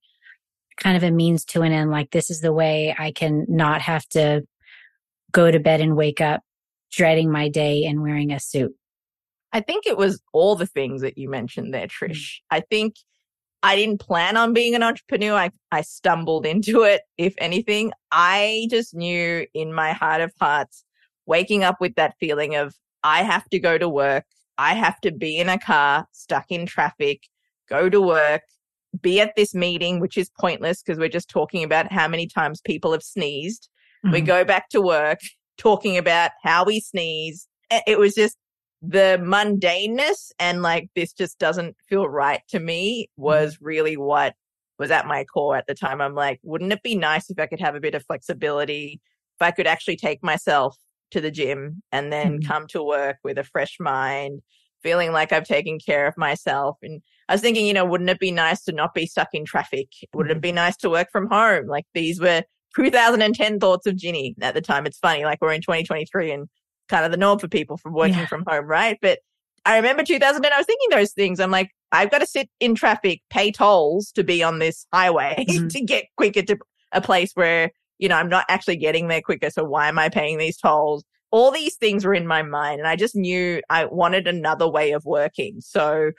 [0.78, 1.92] kind of a means to an end?
[1.92, 4.42] Like this is the way I can not have to
[5.32, 6.42] go to bed and wake up
[6.92, 8.74] dreading my day and wearing a suit?
[9.52, 11.92] I think it was all the things that you mentioned there, mm.
[11.92, 12.38] Trish.
[12.52, 12.96] I think
[13.62, 15.34] I didn't plan on being an entrepreneur.
[15.34, 17.02] I, I stumbled into it.
[17.18, 20.86] If anything, I just knew in my heart of hearts,
[21.26, 24.26] waking up with that feeling of I have to go to work.
[24.60, 27.22] I have to be in a car stuck in traffic,
[27.70, 28.42] go to work,
[29.02, 32.60] be at this meeting, which is pointless because we're just talking about how many times
[32.60, 33.70] people have sneezed.
[34.06, 34.14] Mm-hmm.
[34.14, 35.20] We go back to work
[35.58, 37.48] talking about how we sneeze.
[37.88, 38.36] It was just
[38.82, 43.24] the mundaneness and like this just doesn't feel right to me mm-hmm.
[43.24, 44.34] was really what
[44.78, 46.02] was at my core at the time.
[46.02, 49.00] I'm like, wouldn't it be nice if I could have a bit of flexibility?
[49.40, 50.76] If I could actually take myself
[51.12, 52.48] to the gym and then mm-hmm.
[52.48, 54.42] come to work with a fresh mind,
[54.82, 56.78] feeling like I've taken care of myself.
[56.82, 59.46] And I was thinking, you know, wouldn't it be nice to not be stuck in
[59.46, 59.88] traffic?
[60.14, 60.42] Wouldn't it mm-hmm.
[60.42, 61.68] be nice to work from home?
[61.68, 62.44] Like these were
[62.76, 64.86] 2010 thoughts of Ginni at the time.
[64.86, 66.48] It's funny, like we're in 2023 and
[66.88, 68.26] kind of the norm for people from working yeah.
[68.26, 68.98] from home, right?
[69.02, 69.20] But
[69.66, 71.40] I remember 2010, I was thinking those things.
[71.40, 75.36] I'm like, I've got to sit in traffic, pay tolls to be on this highway
[75.50, 75.68] mm-hmm.
[75.68, 76.58] to get quicker to
[76.92, 79.50] a place where, you know, I'm not actually getting there quicker.
[79.50, 81.04] So why am I paying these tolls?
[81.32, 84.92] All these things were in my mind and I just knew I wanted another way
[84.92, 85.62] of working.
[85.62, 86.12] So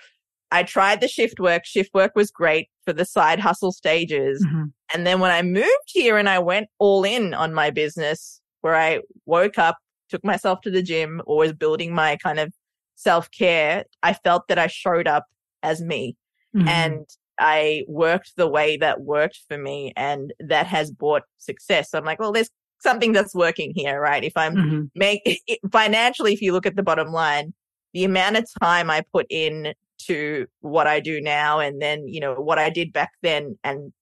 [0.53, 1.65] I tried the shift work.
[1.65, 4.45] Shift work was great for the side hustle stages.
[4.45, 4.65] Mm-hmm.
[4.95, 8.77] And then when I moved here and I went all in on my business where
[8.77, 12.53] I woke up, took myself to the gym or was building my kind of
[12.97, 15.25] self care, I felt that I showed up
[15.63, 16.17] as me
[16.55, 16.69] mm-hmm.
[16.69, 17.07] and
[17.41, 21.91] I worked the way that worked for me and that has brought success.
[21.91, 22.51] So I'm like, well, there's
[22.81, 24.23] something that's working here, right?
[24.23, 24.83] If I'm mm-hmm.
[24.95, 25.41] make
[25.73, 27.55] financially, if you look at the bottom line,
[27.95, 29.75] the amount of time I put in
[30.07, 33.93] to what I do now and then, you know, what I did back then and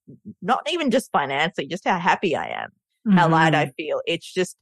[0.43, 2.71] not even just financially, just how happy I am,
[3.07, 3.19] mm-hmm.
[3.19, 4.01] how light I feel.
[4.07, 4.57] It's just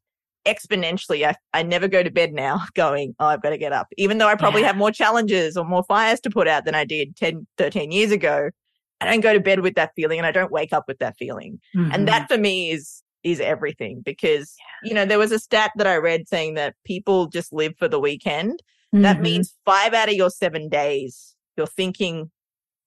[0.47, 1.27] exponentially.
[1.27, 3.89] I, I never go to bed now going, oh, I've got to get up.
[3.97, 4.69] Even though I probably yeah.
[4.69, 8.13] have more challenges or more fires to put out than I did 10, 13 years
[8.13, 8.51] ago.
[9.01, 11.17] I don't go to bed with that feeling and I don't wake up with that
[11.19, 11.61] feeling.
[11.77, 11.93] Mm-hmm.
[11.93, 14.55] And that for me is is everything because
[14.85, 17.89] you know there was a stat that I read saying that people just live for
[17.89, 18.63] the weekend
[18.95, 19.03] Mm-hmm.
[19.03, 22.31] That means five out of your seven days, you're thinking,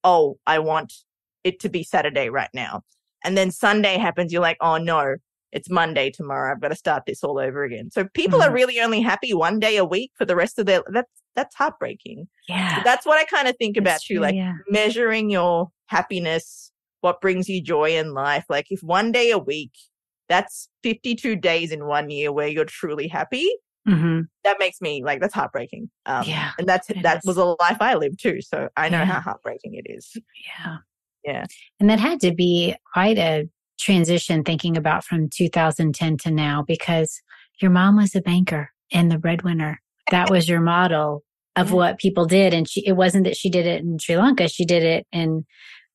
[0.04, 0.94] oh, I want
[1.44, 2.82] it to be Saturday right now.
[3.24, 5.18] And then Sunday happens, you're like, oh no,
[5.52, 6.52] it's Monday tomorrow.
[6.52, 7.90] I've got to start this all over again.
[7.92, 8.50] So people mm-hmm.
[8.50, 11.56] are really only happy one day a week for the rest of their that's that's
[11.56, 12.28] heartbreaking.
[12.48, 12.78] Yeah.
[12.78, 14.22] So that's what I kind of think that's about true, too.
[14.22, 14.54] Like yeah.
[14.68, 18.46] measuring your happiness, what brings you joy in life.
[18.50, 19.72] Like if one day a week,
[20.28, 23.50] that's 52 days in one year where you're truly happy.
[23.88, 24.22] Mm-hmm.
[24.44, 25.90] That makes me like that's heartbreaking.
[26.06, 27.26] Um, yeah, and that's that is.
[27.26, 29.06] was a life I lived too, so I know yeah.
[29.06, 30.12] how heartbreaking it is.
[30.16, 30.78] Yeah,
[31.24, 31.46] yeah,
[31.80, 37.22] and that had to be quite a transition thinking about from 2010 to now because
[37.62, 39.82] your mom was a banker and the breadwinner.
[40.12, 41.24] That was your model
[41.56, 44.48] of what people did, and she, it wasn't that she did it in Sri Lanka;
[44.48, 45.46] she did it in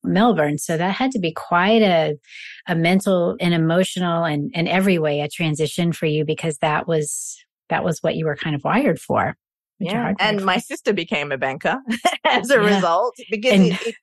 [0.03, 0.57] Melbourne.
[0.57, 2.17] So that had to be quite a,
[2.67, 7.37] a mental and emotional and, and every way a transition for you because that was
[7.69, 9.35] that was what you were kind of wired for.
[9.79, 10.13] Yeah.
[10.19, 11.77] And my sister became a banker
[12.25, 12.75] as a yeah.
[12.75, 13.95] result because and, it, it,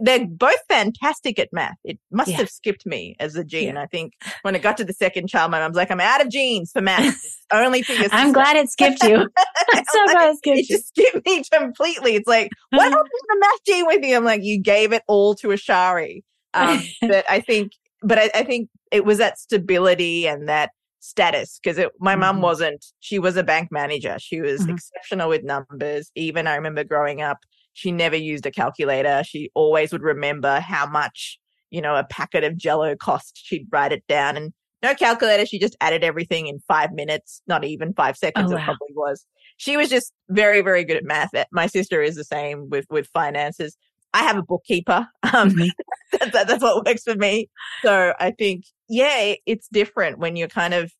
[0.00, 1.76] they're both fantastic at math.
[1.84, 2.38] It must yeah.
[2.38, 3.74] have skipped me as a gene.
[3.74, 3.82] Yeah.
[3.82, 6.30] I think when it got to the second child, my mom's like, I'm out of
[6.30, 7.18] genes for math.
[7.52, 9.16] only thing is, I'm glad it skipped you.
[9.72, 10.76] I'm so like, glad it skipped it you.
[10.76, 12.16] just skipped me completely.
[12.16, 14.16] It's like, what happened to the math gene with you?
[14.16, 16.22] I'm like, you gave it all to Ashari.
[16.54, 17.72] Um, but I think,
[18.02, 20.70] but I, I think it was that stability and that
[21.00, 22.42] status because my mom mm-hmm.
[22.42, 24.74] wasn't she was a bank manager she was mm-hmm.
[24.74, 27.38] exceptional with numbers even i remember growing up
[27.78, 31.38] she never used a calculator she always would remember how much
[31.70, 35.58] you know a packet of jello cost she'd write it down and no calculator she
[35.58, 38.62] just added everything in five minutes not even five seconds oh, wow.
[38.62, 42.24] it probably was she was just very very good at math my sister is the
[42.24, 43.76] same with with finances
[44.14, 45.06] I have a bookkeeper.
[45.34, 45.68] Um, mm-hmm.
[46.32, 47.50] that, that's what works for me.
[47.82, 50.90] So I think, yeah, it's different when you're kind of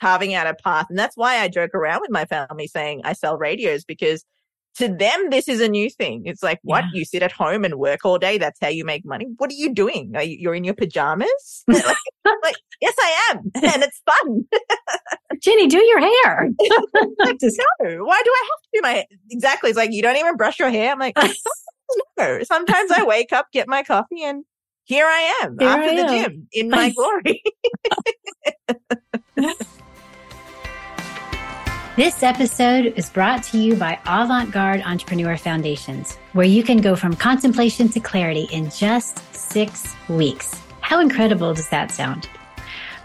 [0.00, 0.86] carving out a path.
[0.88, 4.24] And that's why I joke around with my family saying I sell radios because
[4.76, 6.22] to them, this is a new thing.
[6.24, 6.84] It's like, what?
[6.84, 6.98] Yeah.
[6.98, 8.38] You sit at home and work all day.
[8.38, 9.26] That's how you make money.
[9.36, 10.12] What are you doing?
[10.14, 11.64] Are you, you're in your pajamas?
[11.68, 11.84] like,
[12.42, 13.38] like, yes, I am.
[13.54, 14.44] And it's fun.
[15.36, 16.48] Ginni, do your hair.
[17.20, 19.04] like, no, why do I have to do my, hair?
[19.30, 19.70] exactly.
[19.70, 20.92] It's like, you don't even brush your hair.
[20.92, 21.16] I'm like,
[22.18, 22.42] no.
[22.42, 24.44] Sometimes I wake up, get my coffee, and
[24.84, 27.42] here I am here after I the gym in my glory.
[31.96, 36.96] This episode is brought to you by Avant Garde Entrepreneur Foundations, where you can go
[36.96, 40.60] from contemplation to clarity in just six weeks.
[40.80, 42.28] How incredible does that sound?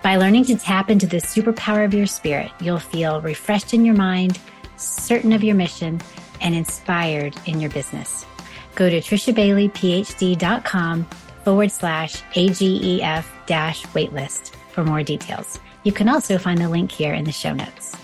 [0.01, 3.93] By learning to tap into the superpower of your spirit, you'll feel refreshed in your
[3.93, 4.39] mind,
[4.77, 6.01] certain of your mission,
[6.41, 8.25] and inspired in your business.
[8.73, 11.03] Go to trishabaileyphd.com
[11.43, 15.59] forward slash AGEF dash waitlist for more details.
[15.83, 17.95] You can also find the link here in the show notes.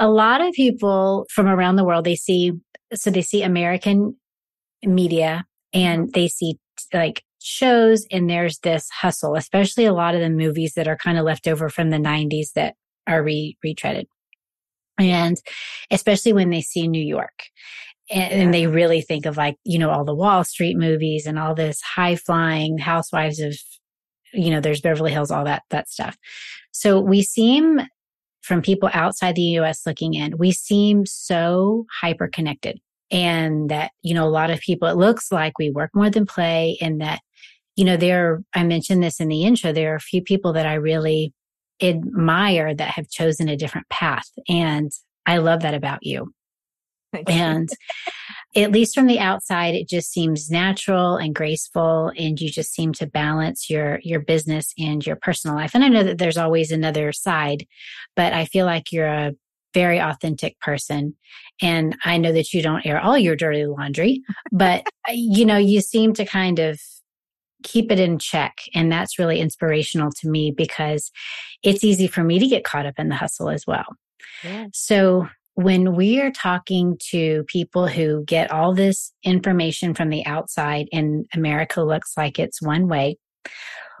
[0.00, 2.52] A lot of people from around the world, they see,
[2.94, 4.16] so they see American
[4.82, 6.58] media and they see
[6.92, 11.18] like shows and there's this hustle, especially a lot of the movies that are kind
[11.18, 12.74] of left over from the 90s that
[13.06, 14.06] are re- retreaded.
[14.98, 15.40] And
[15.90, 17.44] especially when they see New York
[18.10, 21.38] and, and, they really think of like, you know, all the Wall Street movies and
[21.38, 23.56] all this high flying housewives of,
[24.32, 26.18] you know, there's Beverly Hills, all that, that stuff.
[26.72, 27.80] So we seem
[28.40, 34.14] from people outside the US looking in, we seem so hyper connected and that, you
[34.14, 37.20] know, a lot of people, it looks like we work more than play and that,
[37.76, 40.66] you know, there, I mentioned this in the intro, there are a few people that
[40.66, 41.32] I really
[41.82, 44.28] admire that have chosen a different path.
[44.48, 44.90] And
[45.26, 46.32] I love that about you.
[47.26, 47.68] and
[48.56, 52.12] at least from the outside, it just seems natural and graceful.
[52.16, 55.70] And you just seem to balance your, your business and your personal life.
[55.74, 57.66] And I know that there's always another side,
[58.16, 59.32] but I feel like you're a
[59.72, 61.16] very authentic person.
[61.62, 65.58] And I know that you don't air all your dirty laundry, but uh, you know,
[65.58, 66.80] you seem to kind of
[67.62, 68.58] keep it in check.
[68.74, 71.12] And that's really inspirational to me because
[71.62, 73.84] it's easy for me to get caught up in the hustle as well.
[74.42, 74.66] Yeah.
[74.72, 75.28] So
[75.62, 81.26] when we are talking to people who get all this information from the outside and
[81.34, 83.18] America looks like it's one way,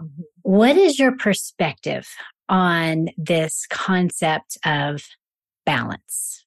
[0.00, 0.22] mm-hmm.
[0.42, 2.08] what is your perspective
[2.48, 5.02] on this concept of
[5.66, 6.46] balance?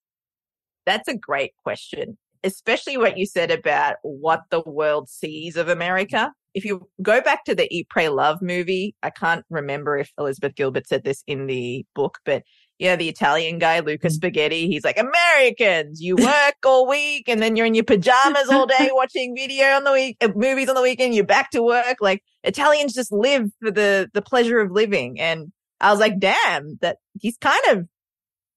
[0.85, 6.33] That's a great question, especially what you said about what the world sees of America.
[6.55, 10.55] If you go back to the Eat, Pray, Love movie, I can't remember if Elizabeth
[10.55, 12.43] Gilbert said this in the book, but
[12.79, 14.11] yeah, the Italian guy, Luca mm.
[14.11, 18.65] Spaghetti, he's like, Americans, you work all week and then you're in your pajamas all
[18.65, 21.97] day watching video on the week, uh, movies on the weekend, you're back to work.
[22.01, 25.19] Like Italians just live for the, the pleasure of living.
[25.19, 27.87] And I was like, damn, that he's kind of,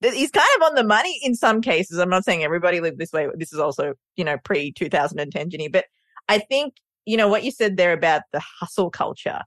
[0.03, 1.99] he's kind of on the money in some cases.
[1.99, 3.29] I'm not saying everybody lived this way.
[3.35, 5.85] This is also, you know, pre 2010 Ginni, but
[6.29, 6.75] I think,
[7.05, 9.43] you know, what you said there about the hustle culture.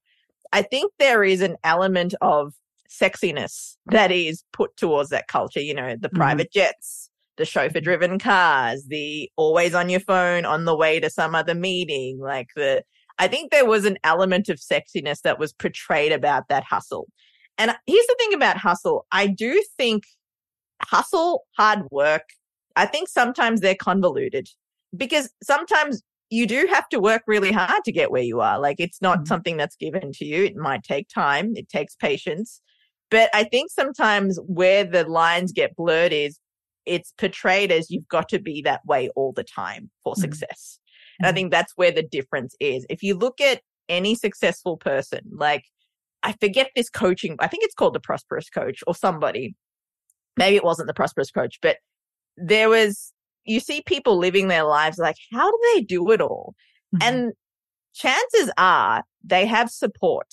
[0.52, 2.54] I think there is an element of
[2.90, 5.62] sexiness that is put towards that culture.
[5.62, 6.18] You know, the mm-hmm.
[6.18, 6.60] private mm-hmm.
[6.60, 11.36] jets, the chauffeur driven cars, the always on your phone on the way to some
[11.36, 12.20] other meeting.
[12.20, 12.84] Like the,
[13.18, 17.08] I think there was an element of sexiness that was portrayed about that hustle.
[17.58, 19.06] And here's the thing about hustle.
[19.12, 20.04] I do think
[20.82, 22.24] hustle, hard work,
[22.76, 24.48] I think sometimes they're convoluted
[24.96, 28.60] because sometimes you do have to work really hard to get where you are.
[28.60, 29.26] Like it's not mm-hmm.
[29.26, 30.46] something that's given to you.
[30.46, 31.54] It might take time.
[31.56, 32.62] It takes patience.
[33.12, 36.40] But I think sometimes where the lines get blurred is
[36.86, 40.22] it's portrayed as you've got to be that way all the time for mm-hmm.
[40.22, 40.80] success.
[41.20, 41.36] And I mm-hmm.
[41.36, 42.86] think that's where the difference is.
[42.90, 45.64] If you look at any successful person, like
[46.24, 49.56] I forget this coaching, I think it's called the prosperous coach or somebody.
[50.38, 51.78] Maybe it wasn't the prosperous coach, but
[52.38, 56.56] there was, you see people living their lives like, how do they do it all?
[56.96, 57.08] Mm-hmm.
[57.08, 57.34] And
[57.94, 60.28] chances are they have support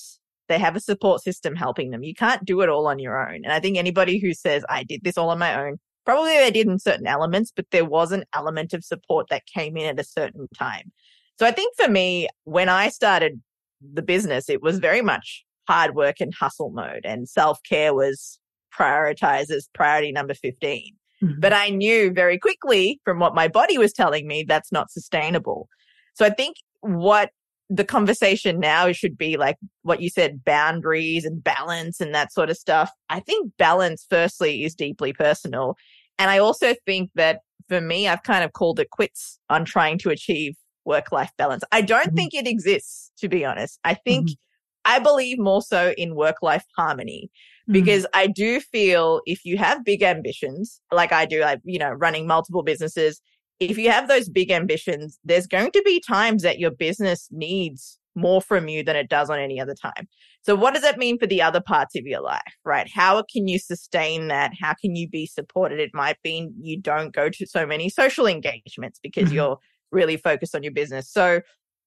[0.48, 2.02] they have a support system helping them.
[2.02, 3.37] You can't do it all on your own.
[3.37, 6.50] And I think anybody who says, I did this all on my own, probably they
[6.50, 10.00] did in certain elements, but there was an element of support that came in at
[10.00, 10.92] a certain time.
[11.38, 13.40] So I think for me, when I started
[13.80, 18.38] the business, it was very much hard work and hustle mode and self care was
[18.72, 20.94] prioritized as priority number 15.
[21.22, 21.40] Mm-hmm.
[21.40, 25.68] But I knew very quickly from what my body was telling me that's not sustainable.
[26.14, 27.30] So I think what
[27.68, 32.50] the conversation now should be like what you said, boundaries and balance and that sort
[32.50, 32.90] of stuff.
[33.10, 35.76] I think balance, firstly, is deeply personal.
[36.18, 39.98] And I also think that for me, I've kind of called it quits on trying
[39.98, 40.54] to achieve
[40.84, 41.64] work life balance.
[41.72, 42.16] I don't mm-hmm.
[42.16, 43.80] think it exists, to be honest.
[43.84, 44.92] I think mm-hmm.
[44.92, 47.28] I believe more so in work life harmony
[47.62, 47.72] mm-hmm.
[47.72, 48.20] because mm-hmm.
[48.20, 52.26] I do feel if you have big ambitions, like I do, like, you know, running
[52.26, 53.20] multiple businesses,
[53.61, 57.98] if you have those big ambitions, there's going to be times that your business needs
[58.14, 60.09] more from you than it does on any other time.
[60.42, 62.88] So what does that mean for the other parts of your life, right?
[62.92, 64.52] How can you sustain that?
[64.61, 65.80] How can you be supported?
[65.80, 69.34] It might mean you don't go to so many social engagements because mm-hmm.
[69.34, 69.59] you're
[69.92, 71.11] really focused on your business.
[71.11, 71.40] So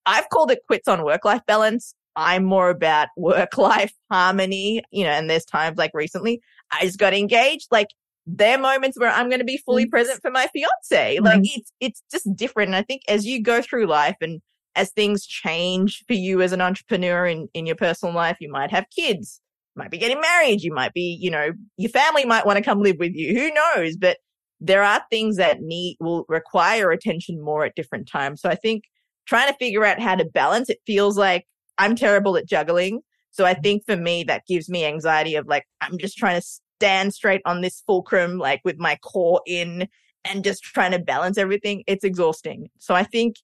[0.05, 1.93] I've called it quits on work life balance.
[2.15, 6.41] I'm more about work life harmony, you know, and there's times like recently
[6.71, 7.67] I just got engaged.
[7.71, 7.87] Like
[8.31, 11.15] there are moments where I'm going to be fully present for my fiance.
[11.15, 11.25] Mm-hmm.
[11.25, 12.69] Like it's, it's just different.
[12.69, 14.41] And I think as you go through life and
[14.75, 18.71] as things change for you as an entrepreneur in, in your personal life, you might
[18.71, 19.41] have kids,
[19.75, 20.61] might be getting married.
[20.61, 23.33] You might be, you know, your family might want to come live with you.
[23.33, 23.97] Who knows?
[23.97, 24.17] But
[24.59, 28.41] there are things that need, will require attention more at different times.
[28.41, 28.83] So I think
[29.25, 31.45] trying to figure out how to balance, it feels like
[31.77, 33.01] I'm terrible at juggling.
[33.31, 36.47] So I think for me, that gives me anxiety of like, I'm just trying to
[36.79, 39.89] stand straight on this fulcrum, like with my core in
[40.23, 41.83] and just trying to balance everything.
[41.87, 42.69] It's exhausting.
[42.79, 43.35] So I think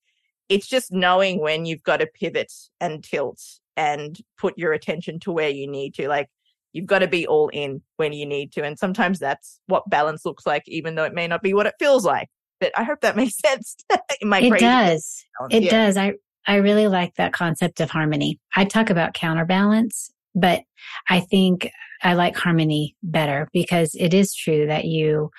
[0.47, 3.41] it's just knowing when you've got to pivot and tilt
[3.75, 6.07] and put your attention to where you need to.
[6.07, 6.29] Like
[6.71, 8.63] you've got to be all in when you need to.
[8.63, 11.75] And sometimes that's what balance looks like, even though it may not be what it
[11.77, 12.29] feels like.
[12.61, 13.75] But I hope that makes sense.
[14.21, 15.25] it does.
[15.49, 15.71] It yeah.
[15.71, 15.97] does.
[15.97, 16.13] I,
[16.47, 18.39] I really like that concept of harmony.
[18.55, 20.61] I talk about counterbalance, but
[21.09, 21.69] I think
[22.06, 25.32] I like harmony better because it is true that you,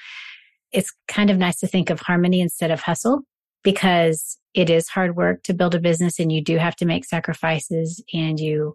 [0.73, 3.23] it's kind of nice to think of harmony instead of hustle
[3.63, 7.05] because it is hard work to build a business and you do have to make
[7.05, 8.75] sacrifices and you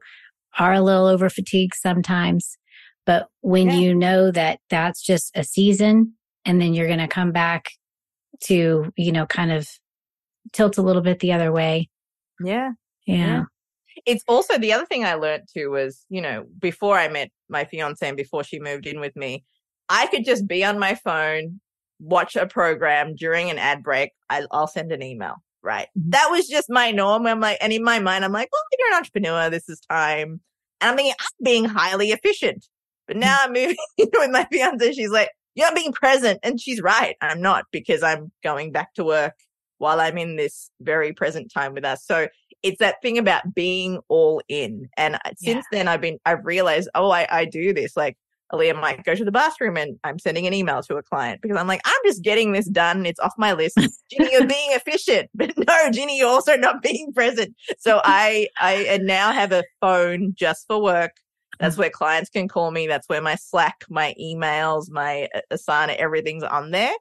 [0.57, 2.57] are a little over fatigued sometimes.
[3.05, 3.75] But when yeah.
[3.75, 6.13] you know that that's just a season
[6.45, 7.71] and then you're going to come back
[8.45, 9.67] to, you know, kind of
[10.53, 11.89] tilt a little bit the other way.
[12.41, 12.71] Yeah.
[13.05, 13.15] Yeah.
[13.15, 13.43] yeah.
[14.05, 17.65] It's also the other thing I learned too was, you know, before I met my
[17.65, 19.43] fiance and before she moved in with me,
[19.89, 21.59] I could just be on my phone,
[21.99, 24.11] watch a program during an ad break.
[24.29, 25.35] I, will send an email.
[25.63, 25.87] Right.
[25.97, 26.09] Mm-hmm.
[26.11, 27.27] That was just my norm.
[27.27, 29.49] I'm like, and in my mind, I'm like, well, you're an entrepreneur.
[29.49, 30.41] This is time.
[30.79, 32.65] And I'm thinking, I'm being highly efficient.
[33.07, 34.93] But now I'm moving with my fiance.
[34.93, 36.39] She's like, you're not being present.
[36.43, 37.15] And she's right.
[37.21, 39.33] I'm not because I'm going back to work
[39.77, 42.05] while I'm in this very present time with us.
[42.05, 42.27] So
[42.63, 44.87] it's that thing about being all in.
[44.97, 45.77] And uh, since yeah.
[45.77, 47.97] then I've been, I've realized, oh, I, I do this.
[47.97, 48.17] Like
[48.51, 51.57] Aaliyah might go to the bathroom and I'm sending an email to a client because
[51.57, 53.05] I'm like, I'm just getting this done.
[53.05, 53.77] It's off my list.
[53.77, 55.29] Ginni, you're being efficient.
[55.35, 57.55] But no, Ginni, you're also not being present.
[57.79, 61.13] So I, I now have a phone just for work.
[61.59, 61.81] That's mm-hmm.
[61.81, 62.87] where clients can call me.
[62.87, 66.93] That's where my Slack, my emails, my uh, Asana, everything's on there.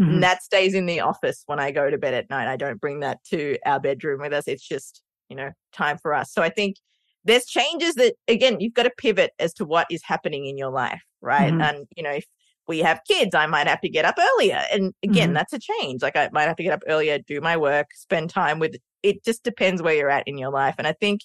[0.00, 0.10] Mm-hmm.
[0.10, 2.48] And that stays in the office when I go to bed at night.
[2.48, 4.46] I don't bring that to our bedroom with us.
[4.46, 6.32] It's just, you know, time for us.
[6.32, 6.76] So I think
[7.24, 10.70] there's changes that again you've got to pivot as to what is happening in your
[10.70, 11.52] life right?
[11.52, 11.60] Mm-hmm.
[11.60, 12.24] and you know if
[12.66, 14.62] we have kids i might have to get up earlier.
[14.72, 15.34] And again mm-hmm.
[15.34, 16.02] that's a change.
[16.02, 19.24] Like i might have to get up earlier do my work spend time with it
[19.24, 20.74] just depends where you're at in your life.
[20.78, 21.20] And i think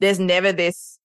[0.00, 0.98] there's never this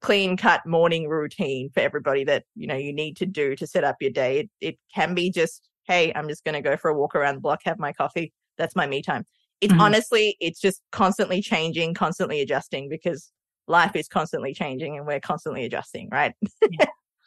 [0.00, 3.84] clean cut morning routine for everybody that you know you need to do to set
[3.84, 4.40] up your day.
[4.40, 7.36] It, it can be just hey i'm just going to go for a walk around
[7.36, 8.32] the block have my coffee.
[8.58, 9.24] That's my me time
[9.60, 9.80] it's mm-hmm.
[9.80, 13.32] honestly it's just constantly changing constantly adjusting because
[13.68, 16.34] life is constantly changing and we're constantly adjusting, right?
[16.70, 16.86] yeah.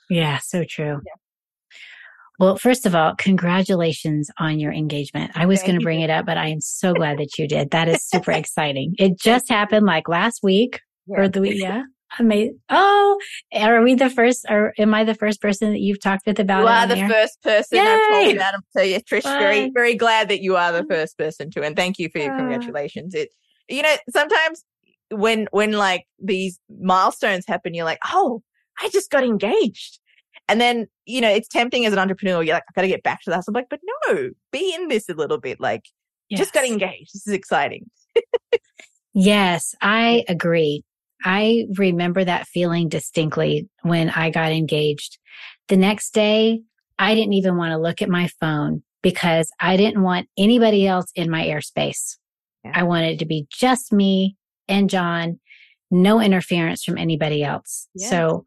[0.10, 1.00] yeah, so true.
[1.06, 1.14] Yeah.
[2.40, 5.32] Well, first of all, congratulations on your engagement.
[5.36, 7.70] I was going to bring it up, but I am so glad that you did.
[7.70, 8.96] That is super exciting.
[8.98, 11.20] It just happened like last week yeah.
[11.20, 11.62] or the week.
[11.62, 11.84] Yeah.
[12.20, 12.60] Amazing.
[12.70, 13.20] Oh,
[13.56, 16.62] are we the first, or am I the first person that you've talked with about
[16.62, 16.98] you it?
[16.98, 17.84] You are the first person Yay!
[17.84, 18.62] I've told about them.
[18.72, 22.00] So yeah, Trish, very, very glad that you are the first person to, and thank
[22.00, 23.14] you for your congratulations.
[23.16, 23.30] It,
[23.70, 24.64] you know, sometimes
[25.10, 28.42] when when like these milestones happen, you're like, oh,
[28.82, 30.00] I just got engaged.
[30.48, 32.44] And then, you know, it's tempting as an entrepreneur.
[32.44, 33.46] You're like, I've got to get back to that.
[33.46, 35.62] So I'm like, but no, be in this a little bit.
[35.62, 35.84] Like,
[36.30, 36.40] yes.
[36.40, 37.14] just got engaged.
[37.14, 37.90] This is exciting.
[39.14, 40.84] yes, I agree.
[41.24, 45.18] I remember that feeling distinctly when I got engaged.
[45.68, 46.62] The next day,
[47.00, 51.08] I didn't even want to look at my phone because I didn't want anybody else
[51.16, 52.18] in my airspace.
[52.64, 52.72] Yeah.
[52.76, 54.36] I wanted it to be just me
[54.68, 55.40] and John,
[55.90, 57.88] no interference from anybody else.
[58.10, 58.46] So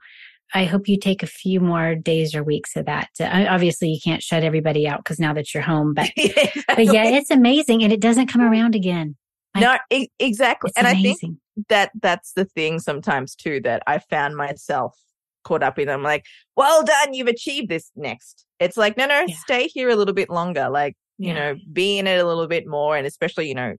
[0.55, 3.09] I hope you take a few more days or weeks of that.
[3.17, 7.05] To, obviously, you can't shut everybody out because now that you're home, but but yeah,
[7.05, 9.17] it's amazing, and it doesn't come around again.
[9.57, 11.11] No, e- exactly, and amazing.
[11.13, 14.97] I think that that's the thing sometimes too that I found myself
[15.45, 15.89] caught up in.
[15.89, 16.25] I'm like,
[16.57, 17.91] well done, you've achieved this.
[17.95, 19.37] Next, it's like, no, no, yeah.
[19.37, 20.69] stay here a little bit longer.
[20.69, 21.35] Like, you yeah.
[21.35, 23.75] know, be in it a little bit more, and especially, you know,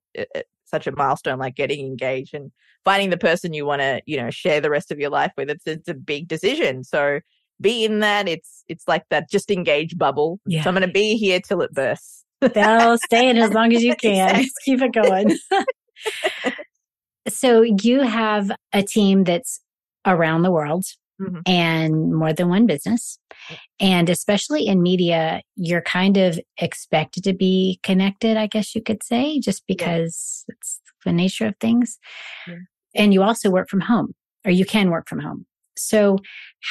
[0.65, 2.51] such a milestone like getting engaged and
[2.83, 5.49] finding the person you want to you know share the rest of your life with
[5.49, 7.19] it's it's a big decision so
[7.61, 10.61] be in that it's it's like that just engage bubble yeah.
[10.61, 13.83] so i'm going to be here till it bursts they'll stay in as long as
[13.83, 14.51] you can exactly.
[14.63, 15.37] keep it going
[17.27, 19.61] so you have a team that's
[20.05, 20.85] around the world
[21.21, 21.39] mm-hmm.
[21.45, 23.19] and more than one business.
[23.79, 29.03] And especially in media, you're kind of expected to be connected, I guess you could
[29.03, 30.55] say, just because yeah.
[30.57, 31.97] it's the nature of things.
[32.47, 32.55] Yeah.
[32.95, 34.13] And you also work from home
[34.45, 35.45] or you can work from home.
[35.77, 36.19] So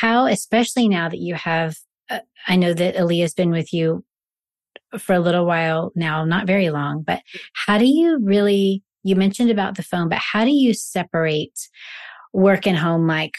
[0.01, 1.77] how, especially now that you have
[2.11, 4.05] uh, I know that Aaliyah's been with you
[5.01, 7.23] for a little while now, not very long, but
[7.53, 11.69] how do you really, you mentioned about the phone, but how do you separate
[12.33, 13.07] work and home?
[13.07, 13.37] Like,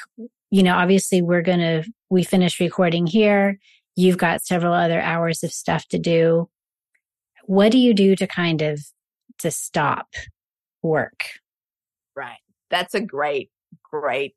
[0.51, 3.59] you know, obviously we're going to, we finished recording here.
[3.95, 6.49] You've got several other hours of stuff to do.
[7.45, 8.81] What do you do to kind of,
[9.39, 10.13] to stop
[10.81, 11.25] work?
[12.15, 12.37] Right.
[12.69, 13.51] That's a great,
[13.83, 14.35] great.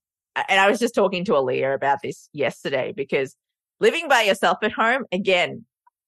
[0.48, 3.36] And I was just talking to Aaliyah about this yesterday because
[3.80, 5.64] living by yourself at home, again,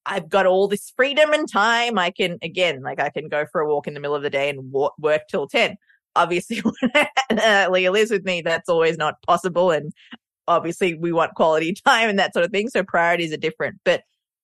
[0.06, 1.98] I've got all this freedom and time.
[1.98, 4.30] I can, again, like I can go for a walk in the middle of the
[4.30, 5.76] day and work till 10.
[6.16, 6.58] Obviously,
[7.30, 9.70] when Leah lives with me, that's always not possible.
[9.70, 9.92] And
[10.48, 12.68] obviously, we want quality time and that sort of thing.
[12.68, 13.76] So priorities are different.
[13.84, 14.02] But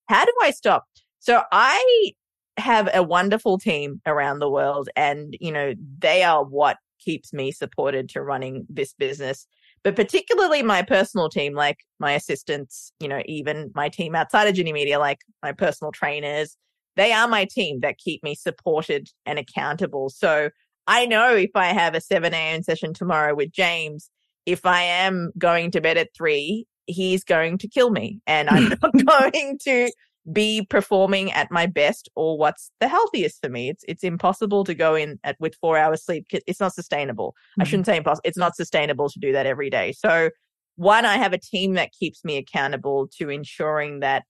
[0.08, 0.84] how do I stop?
[1.18, 2.12] So I
[2.58, 7.52] have a wonderful team around the world and, you know, they are what keeps me
[7.52, 9.46] supported to running this business
[9.86, 14.56] but particularly my personal team, like my assistants, you know, even my team outside of
[14.56, 16.56] Ginni Media, like my personal trainers,
[16.96, 20.10] they are my team that keep me supported and accountable.
[20.10, 20.50] So
[20.88, 22.64] I know if I have a 7 a.m.
[22.64, 24.10] session tomorrow with James,
[24.44, 28.70] if I am going to bed at three, he's going to kill me and I'm
[28.82, 29.92] not going to
[30.32, 33.68] be performing at my best or what's the healthiest for me.
[33.68, 36.26] It's it's impossible to go in at with four hours sleep.
[36.30, 37.30] It's not sustainable.
[37.52, 37.62] Mm-hmm.
[37.62, 38.22] I shouldn't say impossible.
[38.24, 39.92] It's not sustainable to do that every day.
[39.92, 40.30] So
[40.76, 44.24] one, I have a team that keeps me accountable to ensuring that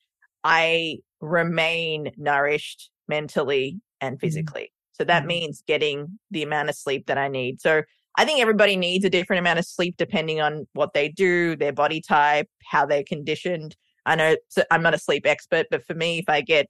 [0.45, 4.27] I remain nourished mentally and mm-hmm.
[4.27, 4.63] physically.
[4.63, 5.03] Mm-hmm.
[5.03, 5.29] So that mm-hmm.
[5.29, 7.61] means getting the amount of sleep that I need.
[7.61, 7.83] So
[8.17, 11.73] I think everybody needs a different amount of sleep depending on what they do, their
[11.73, 13.77] body type, how they're conditioned.
[14.07, 14.37] I know
[14.71, 16.67] I'm not a sleep expert, but for me, if I get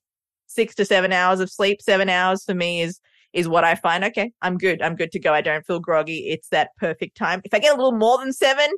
[0.47, 3.01] six to seven hours of sleep, seven hours for me is
[3.33, 4.03] is what I find.
[4.05, 4.81] Okay, I'm good.
[4.81, 5.35] I'm good to go.
[5.35, 6.29] I don't feel groggy.
[6.29, 7.43] It's that perfect time.
[7.45, 8.69] If I get a little more than seven,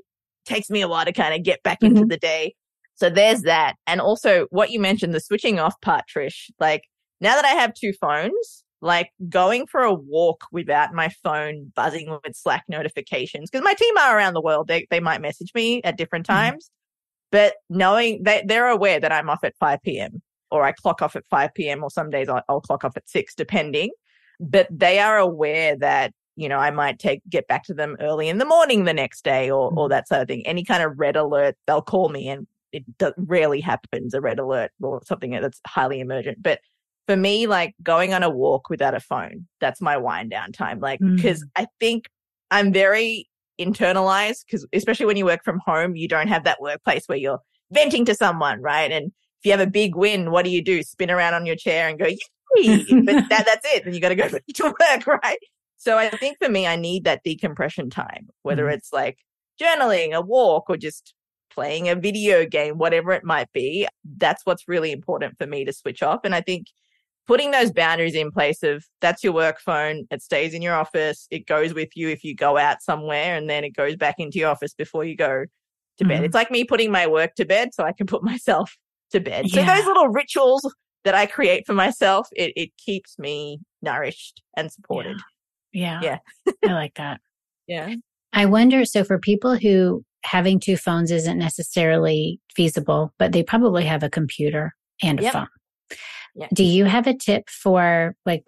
[0.44, 2.08] takes me a while to kind of get back into mm-hmm.
[2.08, 2.54] the day.
[2.96, 3.76] So there's that.
[3.86, 6.82] And also what you mentioned, the switching off part, Trish, like
[7.20, 12.10] now that I have two phones, like going for a walk without my phone buzzing
[12.10, 14.66] with Slack notifications, because my team are around the world.
[14.66, 16.50] They, they might message me at different mm-hmm.
[16.50, 16.70] times.
[17.32, 17.46] Mm-hmm.
[17.46, 20.22] But knowing that they're aware that I'm off at 5 p.m.
[20.50, 21.82] or I clock off at 5 p.m.
[21.82, 23.90] or some days I'll, I'll clock off at 6, depending.
[24.40, 28.28] But they are aware that you know, I might take get back to them early
[28.28, 29.90] in the morning the next day or or mm-hmm.
[29.90, 30.46] that sort of thing.
[30.46, 32.84] Any kind of red alert, they'll call me, and it
[33.16, 36.40] rarely happens a red alert or something that's highly emergent.
[36.40, 36.60] But
[37.08, 40.78] for me, like going on a walk without a phone, that's my wind down time.
[40.78, 41.48] Like because mm.
[41.56, 42.08] I think
[42.52, 47.04] I'm very internalized because especially when you work from home, you don't have that workplace
[47.06, 47.40] where you're
[47.72, 48.90] venting to someone, right?
[48.90, 50.82] And if you have a big win, what do you do?
[50.82, 52.84] Spin around on your chair and go, yay!
[53.04, 53.84] but that, that's it.
[53.84, 55.38] And you got to go to work, right?
[55.76, 58.74] So I think for me, I need that decompression time, whether mm-hmm.
[58.74, 59.18] it's like
[59.60, 61.14] journaling, a walk, or just
[61.50, 63.86] playing a video game, whatever it might be.
[64.16, 66.20] That's what's really important for me to switch off.
[66.24, 66.66] And I think
[67.28, 71.28] putting those boundaries in place of that's your work phone, it stays in your office,
[71.30, 74.38] it goes with you if you go out somewhere, and then it goes back into
[74.38, 75.44] your office before you go
[75.98, 76.16] to bed.
[76.16, 76.24] Mm-hmm.
[76.24, 78.76] It's like me putting my work to bed so I can put myself
[79.12, 79.44] to bed.
[79.48, 79.66] Yeah.
[79.66, 80.74] So those little rituals
[81.04, 85.18] that I create for myself, it, it keeps me nourished and supported.
[85.72, 86.00] Yeah.
[86.02, 86.18] Yeah.
[86.46, 86.70] yeah.
[86.70, 87.20] I like that.
[87.66, 87.94] Yeah.
[88.32, 93.84] I wonder so for people who having two phones isn't necessarily feasible, but they probably
[93.84, 95.32] have a computer and a yep.
[95.32, 95.46] phone.
[96.38, 96.48] Yeah.
[96.54, 98.44] Do you have a tip for like,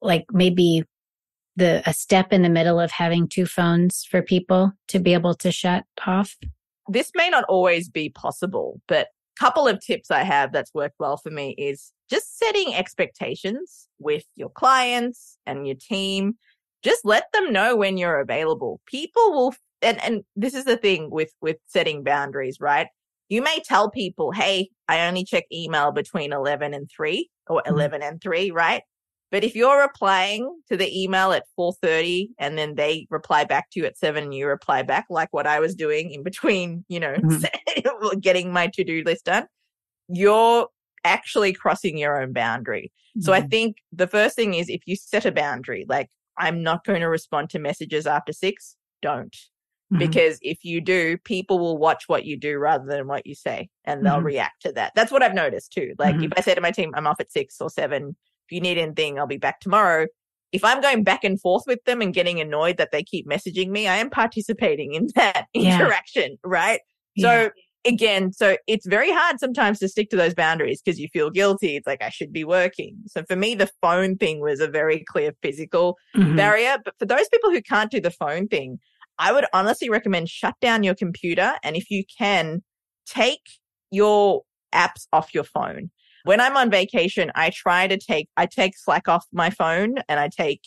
[0.00, 0.84] like maybe
[1.54, 5.34] the, a step in the middle of having two phones for people to be able
[5.34, 6.34] to shut off?
[6.88, 9.08] This may not always be possible, but
[9.38, 14.24] couple of tips I have that's worked well for me is just setting expectations with
[14.34, 16.36] your clients and your team.
[16.82, 18.80] Just let them know when you're available.
[18.86, 22.88] People will and and this is the thing with with setting boundaries, right?
[23.28, 27.74] You may tell people, hey, I only check email between 11 and 3 or mm-hmm.
[27.74, 28.82] 11 and 3, right?
[29.32, 33.80] But if you're replying to the email at 4:30 and then they reply back to
[33.80, 37.00] you at 7 and you reply back like what I was doing in between, you
[37.00, 38.18] know, mm-hmm.
[38.20, 39.46] getting my to-do list done,
[40.08, 40.68] you're
[41.04, 42.92] actually crossing your own boundary.
[43.16, 43.22] Mm-hmm.
[43.22, 43.48] So I mm-hmm.
[43.48, 46.08] think the first thing is if you set a boundary, like
[46.38, 49.36] I'm not going to respond to messages after 6, don't.
[49.92, 49.98] Mm-hmm.
[49.98, 53.68] Because if you do, people will watch what you do rather than what you say
[53.84, 54.26] and they'll mm-hmm.
[54.26, 54.92] react to that.
[54.96, 55.94] That's what I've noticed too.
[55.98, 56.24] Like mm-hmm.
[56.24, 58.16] if I say to my team, I'm off at six or seven,
[58.48, 60.06] if you need anything, I'll be back tomorrow.
[60.52, 63.68] If I'm going back and forth with them and getting annoyed that they keep messaging
[63.68, 65.76] me, I am participating in that yeah.
[65.76, 66.80] interaction, right?
[67.14, 67.44] Yeah.
[67.44, 67.50] So
[67.86, 71.76] again, so it's very hard sometimes to stick to those boundaries because you feel guilty.
[71.76, 72.96] It's like, I should be working.
[73.06, 76.36] So for me, the phone thing was a very clear physical mm-hmm.
[76.36, 76.78] barrier.
[76.84, 78.78] But for those people who can't do the phone thing,
[79.18, 81.54] I would honestly recommend shut down your computer.
[81.62, 82.62] And if you can,
[83.06, 83.40] take
[83.90, 84.42] your
[84.74, 85.90] apps off your phone.
[86.24, 90.18] When I'm on vacation, I try to take, I take Slack off my phone and
[90.18, 90.62] I take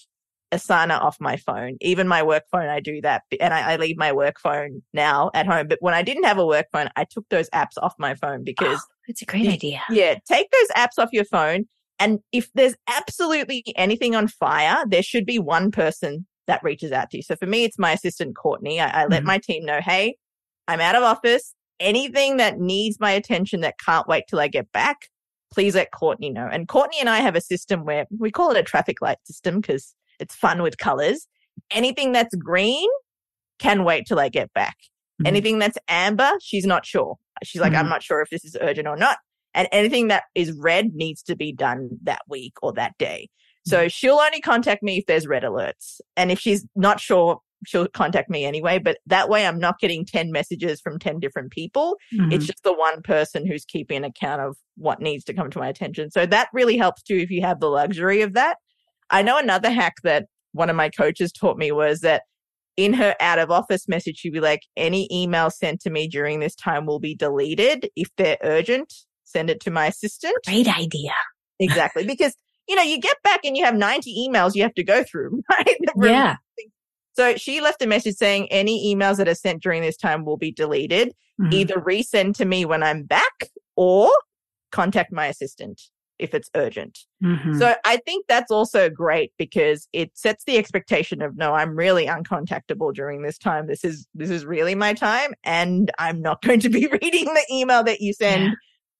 [0.51, 1.77] Asana off my phone.
[1.81, 3.23] Even my work phone, I do that.
[3.39, 5.67] And I, I, leave my work phone now at home.
[5.67, 8.43] But when I didn't have a work phone, I took those apps off my phone
[8.43, 9.81] because oh, it's a great idea.
[9.89, 10.15] Yeah.
[10.27, 11.65] Take those apps off your phone.
[11.99, 17.11] And if there's absolutely anything on fire, there should be one person that reaches out
[17.11, 17.23] to you.
[17.23, 18.79] So for me, it's my assistant, Courtney.
[18.79, 19.27] I, I let mm-hmm.
[19.27, 20.17] my team know, Hey,
[20.67, 21.53] I'm out of office.
[21.79, 24.97] Anything that needs my attention that can't wait till I get back,
[25.53, 26.49] please let Courtney know.
[26.51, 29.61] And Courtney and I have a system where we call it a traffic light system
[29.61, 31.27] because it's fun with colors.
[31.71, 32.89] Anything that's green
[33.59, 34.75] can wait till I get back.
[35.21, 35.27] Mm-hmm.
[35.27, 37.15] Anything that's amber, she's not sure.
[37.43, 37.81] She's like, mm-hmm.
[37.81, 39.19] I'm not sure if this is urgent or not.
[39.53, 43.29] And anything that is red needs to be done that week or that day.
[43.69, 46.01] So she'll only contact me if there's red alerts.
[46.17, 48.79] And if she's not sure, she'll contact me anyway.
[48.79, 51.97] But that way I'm not getting 10 messages from 10 different people.
[52.13, 52.31] Mm-hmm.
[52.31, 55.67] It's just the one person who's keeping account of what needs to come to my
[55.67, 56.11] attention.
[56.11, 58.57] So that really helps too if you have the luxury of that.
[59.09, 62.23] I know another hack that one of my coaches taught me was that
[62.77, 66.39] in her out of office message, she'd be like, any email sent to me during
[66.39, 67.89] this time will be deleted.
[67.95, 68.93] If they're urgent,
[69.25, 70.35] send it to my assistant.
[70.45, 71.11] Great idea.
[71.59, 72.05] Exactly.
[72.05, 72.33] because,
[72.69, 75.41] you know, you get back and you have 90 emails you have to go through,
[75.51, 75.77] right?
[75.97, 76.35] yeah.
[77.13, 80.37] So she left a message saying any emails that are sent during this time will
[80.37, 81.09] be deleted.
[81.41, 81.53] Mm-hmm.
[81.53, 84.09] Either resend to me when I'm back or
[84.71, 85.81] contact my assistant
[86.19, 86.99] if it's urgent.
[87.23, 87.57] Mm-hmm.
[87.57, 92.05] So I think that's also great because it sets the expectation of no, I'm really
[92.05, 93.67] uncontactable during this time.
[93.67, 97.45] This is this is really my time and I'm not going to be reading the
[97.51, 98.51] email that you send yeah.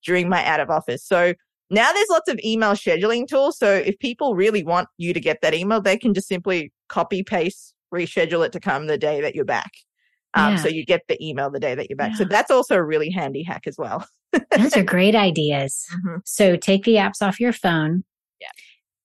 [0.03, 1.05] during my out of office.
[1.05, 1.33] So
[1.69, 3.57] now there's lots of email scheduling tools.
[3.57, 7.23] So if people really want you to get that email, they can just simply copy
[7.23, 9.71] paste, reschedule it to come the day that you're back.
[10.33, 10.57] Um, yeah.
[10.57, 12.11] So you get the email the day that you're back.
[12.11, 12.17] Yeah.
[12.17, 14.05] So that's also a really handy hack as well.
[14.57, 15.85] Those are great ideas.
[15.93, 16.17] Mm-hmm.
[16.25, 18.03] So take the apps off your phone.
[18.39, 18.47] Yeah.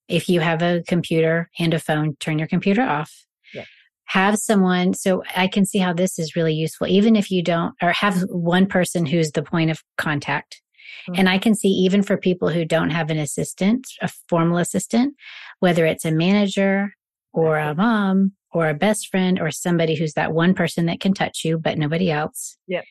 [0.08, 3.10] If you have a computer and a phone, turn your computer off.
[3.54, 3.64] Yeah.
[4.06, 7.74] Have someone, so I can see how this is really useful, even if you don't,
[7.82, 10.60] or have one person who's the point of contact.
[11.08, 11.20] Mm-hmm.
[11.20, 15.14] And I can see even for people who don't have an assistant, a formal assistant,
[15.60, 16.92] whether it's a manager
[17.32, 21.12] or a mom or a best friend or somebody who's that one person that can
[21.12, 22.56] touch you, but nobody else.
[22.68, 22.84] Yep.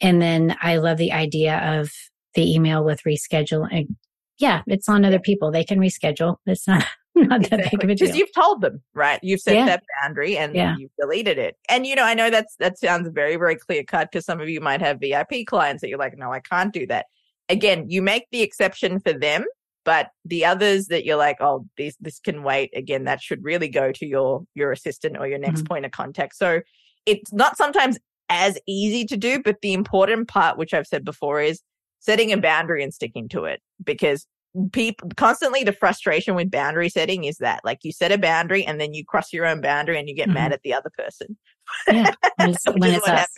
[0.00, 1.90] And then I love the idea of
[2.34, 3.96] the email with rescheduling.
[4.38, 5.50] Yeah, it's on other people.
[5.50, 6.36] They can reschedule.
[6.46, 7.56] It's not, not exactly.
[7.62, 8.06] that big of a deal.
[8.06, 9.18] Because you've told them, right?
[9.22, 9.66] You've set yeah.
[9.66, 10.76] that boundary and yeah.
[10.78, 11.56] you've deleted it.
[11.68, 14.48] And, you know, I know that's, that sounds very, very clear cut because some of
[14.48, 17.06] you might have VIP clients that you're like, no, I can't do that.
[17.50, 19.44] Again, you make the exception for them
[19.84, 22.70] but the others that you're like, oh, this this can wait.
[22.76, 25.66] Again, that should really go to your your assistant or your next mm-hmm.
[25.66, 26.36] point of contact.
[26.36, 26.60] So
[27.06, 27.98] it's not sometimes
[28.28, 31.62] as easy to do, but the important part, which I've said before, is
[31.98, 34.26] setting a boundary and sticking to it because
[34.72, 38.80] people constantly the frustration with boundary setting is that like you set a boundary and
[38.80, 40.34] then you cross your own boundary and you get mm-hmm.
[40.34, 41.36] mad at the other person.
[41.88, 43.28] Yeah, when it's, when it's us.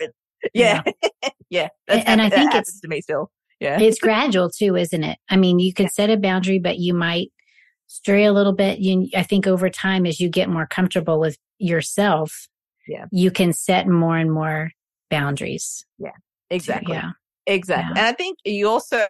[0.53, 1.29] Yeah, yeah.
[1.49, 1.67] yeah.
[1.87, 3.31] and, and I think it's to me still.
[3.59, 3.79] Yeah.
[3.79, 5.17] It's gradual too, isn't it?
[5.29, 5.91] I mean, you can yeah.
[5.91, 7.31] set a boundary, but you might
[7.87, 8.79] stray a little bit.
[8.79, 12.47] You, I think over time, as you get more comfortable with yourself,
[12.87, 14.71] yeah, you can set more and more
[15.09, 15.85] boundaries.
[15.97, 16.11] Yeah,
[16.49, 16.95] exactly.
[16.95, 17.11] yeah,
[17.45, 17.93] exactly.
[17.95, 18.01] Yeah.
[18.05, 19.05] And I think you also,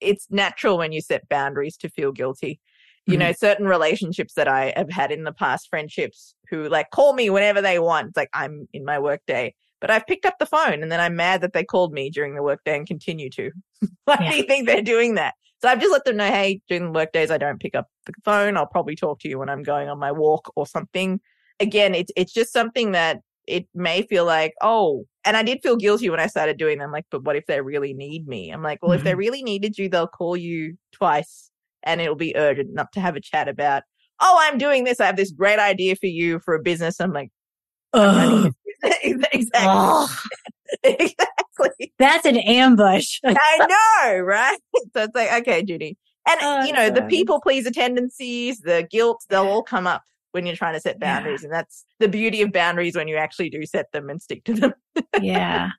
[0.00, 2.60] it's natural when you set boundaries to feel guilty.
[3.06, 3.20] You mm-hmm.
[3.20, 7.30] know, certain relationships that I have had in the past, friendships who like call me
[7.30, 8.08] whenever they want.
[8.08, 11.00] It's like I'm in my work day but I've picked up the phone and then
[11.00, 13.50] I'm mad that they called me during the workday and continue to.
[14.04, 14.30] Why yeah.
[14.30, 15.34] do you think they're doing that?
[15.60, 17.88] So I've just let them know, hey, during the work days, I don't pick up
[18.06, 18.56] the phone.
[18.56, 21.20] I'll probably talk to you when I'm going on my walk or something.
[21.60, 25.76] Again, it's it's just something that it may feel like, oh, and I did feel
[25.76, 26.92] guilty when I started doing them.
[26.92, 28.50] Like, but what if they really need me?
[28.50, 28.98] I'm like, well, mm-hmm.
[28.98, 29.18] if they mm-hmm.
[29.18, 31.50] really needed you, they'll call you twice
[31.82, 33.82] and it'll be urgent enough to have a chat about,
[34.20, 35.00] oh, I'm doing this.
[35.00, 37.00] I have this great idea for you for a business.
[37.00, 37.30] I'm like,
[39.02, 39.50] exactly.
[39.62, 40.14] Oh.
[40.82, 41.92] exactly.
[41.98, 43.18] That's an ambush.
[43.24, 44.58] I know, right?
[44.94, 45.96] So it's like, okay, Judy.
[46.28, 50.46] And, oh, you know, the people pleaser tendencies, the guilt, they'll all come up when
[50.46, 51.42] you're trying to set boundaries.
[51.42, 51.46] Yeah.
[51.46, 54.54] And that's the beauty of boundaries when you actually do set them and stick to
[54.54, 54.74] them.
[55.20, 55.70] yeah.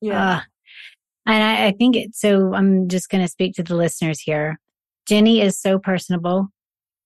[0.00, 0.36] Yeah.
[0.36, 0.40] Uh,
[1.26, 4.58] and I, I think it, so I'm just going to speak to the listeners here.
[5.08, 6.48] Ginni is so personable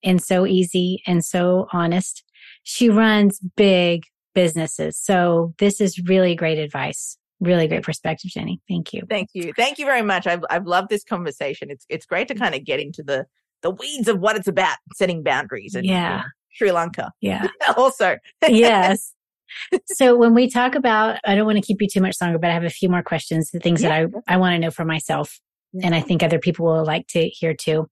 [0.03, 2.23] and so easy and so honest.
[2.63, 4.03] She runs big
[4.37, 4.99] businesses.
[4.99, 7.17] So this is really great advice.
[7.39, 8.59] Really great perspective, Ginni.
[8.69, 9.01] Thank you.
[9.09, 9.51] Thank you.
[9.57, 10.27] Thank you very much.
[10.27, 11.71] I've I've loved this conversation.
[11.71, 12.39] It's it's great to mm.
[12.39, 13.25] kind of get into the
[13.63, 16.25] the weeds of what it's about, setting boundaries and yeah.
[16.51, 17.11] Sri Lanka.
[17.19, 17.47] Yeah.
[17.77, 18.17] also.
[18.47, 19.13] yes.
[19.87, 22.51] so when we talk about, I don't want to keep you too much longer, but
[22.51, 24.03] I have a few more questions, the things yeah.
[24.03, 25.39] that I, I want to know for myself.
[25.81, 27.87] and I think other people will like to hear too.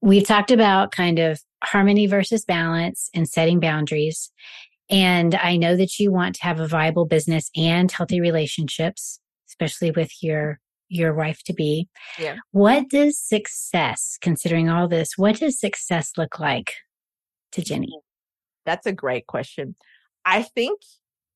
[0.00, 4.30] We've talked about kind of harmony versus balance and setting boundaries.
[4.90, 9.18] And I know that you want to have a viable business and healthy relationships,
[9.48, 11.88] especially with your your wife to be.
[12.18, 12.36] Yeah.
[12.52, 16.74] What does success, considering all this, what does success look like
[17.52, 17.88] to Ginni?
[18.66, 19.76] That's a great question.
[20.24, 20.80] I think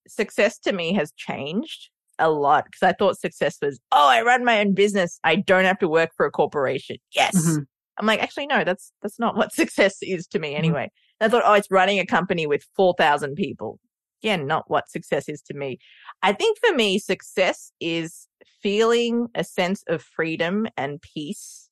[0.07, 4.44] success to me has changed a lot because I thought success was, oh, I run
[4.44, 5.18] my own business.
[5.24, 6.96] I don't have to work for a corporation.
[7.14, 7.36] Yes.
[7.36, 7.62] Mm-hmm.
[7.99, 10.59] I'm like, actually, no, that's that's not what success is to me mm-hmm.
[10.59, 10.84] anyway.
[10.84, 11.08] Mm-hmm.
[11.21, 13.79] I thought, oh, it's running a company with four thousand people.
[14.23, 15.79] Again, not what success is to me.
[16.23, 18.27] I think for me, success is
[18.62, 21.71] feeling a sense of freedom and peace.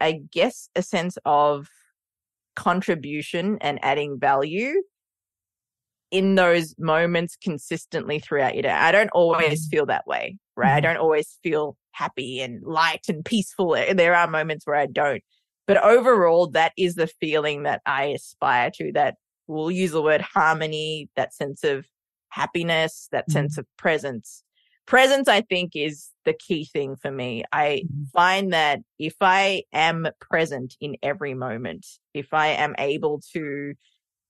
[0.00, 1.68] I guess a sense of
[2.54, 4.82] contribution and adding value
[6.10, 8.70] in those moments consistently throughout your day.
[8.70, 9.70] I don't always mm.
[9.70, 10.68] feel that way, right?
[10.68, 10.76] Mm-hmm.
[10.76, 13.76] I don't always feel happy and light and peaceful.
[13.94, 15.22] There are moments where I don't.
[15.66, 20.20] But overall, that is the feeling that I aspire to, that we'll use the word
[20.20, 21.86] harmony, that sense of
[22.28, 23.32] happiness, that mm-hmm.
[23.32, 24.42] sense of presence.
[24.86, 27.42] Presence, I think, is the key thing for me.
[27.52, 28.04] I mm-hmm.
[28.12, 33.74] find that if I am present in every moment, if I am able to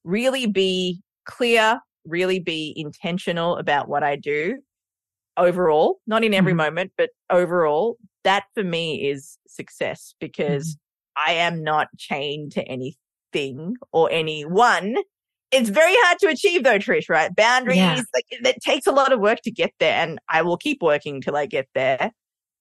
[0.05, 4.59] really be clear, really be intentional about what I do
[5.37, 6.59] overall, not in every mm-hmm.
[6.59, 10.86] moment, but overall, that for me is success because mm-hmm.
[11.17, 14.97] I am not chained to anything or anyone.
[15.53, 17.35] It's very hard to achieve though, Trish, right?
[17.35, 18.03] Boundaries, yeah.
[18.15, 21.21] like it takes a lot of work to get there and I will keep working
[21.21, 22.11] till I get there.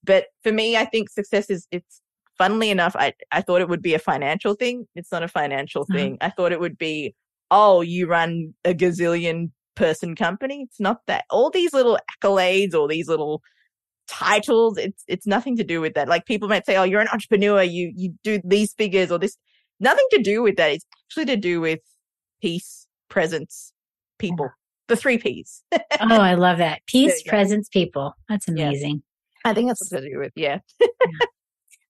[0.03, 2.01] But for me, I think success is, it's
[2.37, 4.87] funnily enough, I, I thought it would be a financial thing.
[4.95, 5.95] It's not a financial mm-hmm.
[5.95, 6.17] thing.
[6.21, 7.15] I thought it would be
[7.51, 10.63] oh, you run a gazillion person company.
[10.63, 11.25] It's not that.
[11.29, 13.41] All these little accolades or these little
[14.07, 16.07] titles, it's it's nothing to do with that.
[16.07, 19.37] Like people might say, oh, you're an entrepreneur, you you do these figures or this.
[19.79, 20.71] Nothing to do with that.
[20.71, 21.79] It's actually to do with
[22.41, 23.73] peace, presence,
[24.19, 24.49] people.
[24.87, 25.63] The three P's.
[25.73, 26.81] oh, I love that.
[26.87, 28.13] Peace, presence, people.
[28.29, 29.01] That's amazing.
[29.43, 29.51] Yeah.
[29.51, 30.31] I think that's what to do with.
[30.37, 30.59] Yeah.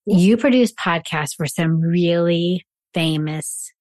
[0.06, 3.72] you produce podcasts for some really famous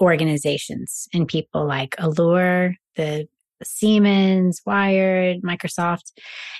[0.00, 3.26] organizations and people like Allure, the
[3.62, 6.12] Siemens, Wired, Microsoft.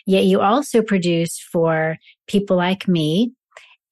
[0.07, 1.97] Yet you also produce for
[2.27, 3.33] people like me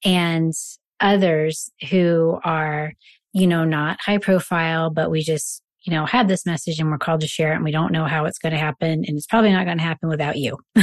[0.03, 0.53] and
[0.99, 2.93] others who are,
[3.33, 6.97] you know, not high profile, but we just, you know, have this message and we're
[6.97, 9.03] called to share it and we don't know how it's going to happen.
[9.07, 10.57] And it's probably not going to happen without you.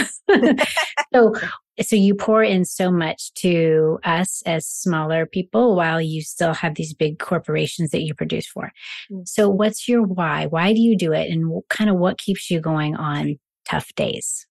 [1.15, 1.35] so
[1.83, 6.75] so you pour in so much to us as smaller people while you still have
[6.75, 8.73] these big corporations that you produce for.
[9.11, 9.29] Mm.
[9.29, 10.47] So what's your why?
[10.47, 11.31] Why do you do it?
[11.31, 14.47] And kind of what keeps you going on tough days?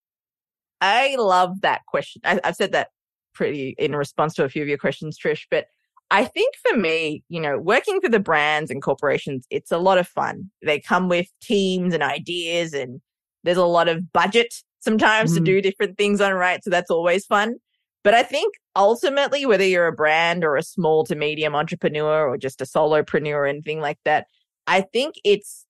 [0.81, 2.21] I love that question.
[2.25, 2.89] I, I've said that
[3.33, 5.65] pretty in response to a few of your questions, Trish, but
[6.11, 9.97] I think for me, you know, working for the brands and corporations, it's a lot
[9.97, 10.51] of fun.
[10.63, 13.01] They come with teams and ideas and
[13.43, 14.53] there's a lot of budget
[14.85, 15.35] sometimes mm.
[15.35, 16.63] to do different things on right.
[16.63, 17.55] So that's always fun.
[18.03, 22.37] But I think ultimately, whether you're a brand or a small to medium entrepreneur or
[22.37, 24.27] just a solopreneur or anything like that,
[24.67, 25.65] I think it's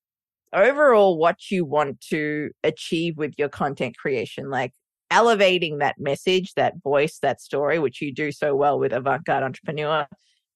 [0.53, 4.73] overall what you want to achieve with your content creation, like
[5.11, 9.43] elevating that message, that voice, that story, which you do so well with Avant Garde
[9.43, 10.05] Entrepreneur.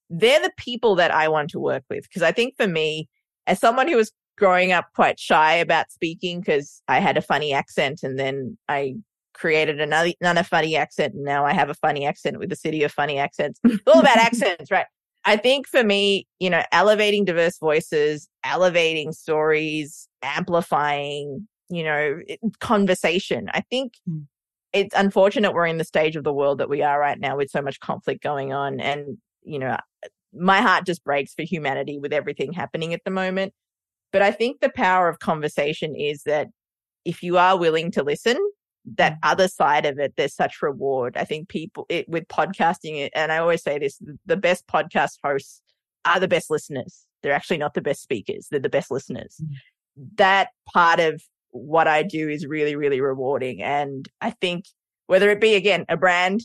[0.09, 2.11] They're the people that I want to work with.
[2.11, 3.07] Cause I think for me,
[3.47, 7.53] as someone who was growing up quite shy about speaking because I had a funny
[7.53, 8.95] accent and then I
[9.33, 12.83] created another, another funny accent and now I have a funny accent with the city
[12.83, 13.59] of funny accents.
[13.87, 14.87] All about accents, right?
[15.25, 22.19] I think for me, you know, elevating diverse voices, elevating stories, amplifying, you know,
[22.59, 23.49] conversation.
[23.53, 24.25] I think mm.
[24.73, 27.49] it's unfortunate we're in the stage of the world that we are right now with
[27.49, 28.79] so much conflict going on.
[28.79, 29.77] And, you know,
[30.33, 33.53] my heart just breaks for humanity with everything happening at the moment.
[34.11, 36.47] But I think the power of conversation is that
[37.05, 38.37] if you are willing to listen,
[38.85, 39.17] that mm.
[39.23, 41.17] other side of it, there's such reward.
[41.17, 45.61] I think people it, with podcasting, and I always say this: the best podcast hosts
[46.05, 47.05] are the best listeners.
[47.21, 49.37] They're actually not the best speakers; they're the best listeners.
[49.41, 50.03] Mm-hmm.
[50.15, 54.65] That part of what I do is really, really rewarding, and I think
[55.07, 56.41] whether it be again a brand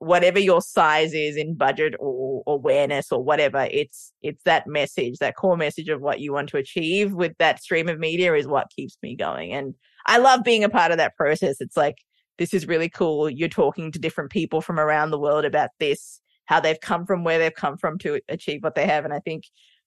[0.00, 5.34] whatever your size is in budget or awareness or whatever it's it's that message that
[5.36, 8.70] core message of what you want to achieve with that stream of media is what
[8.74, 9.52] keeps me going.
[9.52, 9.74] And
[10.06, 11.60] i love being a part of that process.
[11.60, 11.96] It's like
[12.38, 13.28] this is really cool.
[13.28, 17.24] You're talking to different people from around the world about this how they've come from
[17.24, 19.04] where they've come from to achieve what they have.
[19.04, 19.44] And i think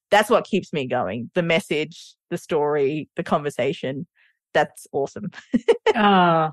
[0.09, 4.07] that's what keeps me going the message the story the conversation.
[4.53, 5.31] That's awesome.
[5.93, 6.51] Oh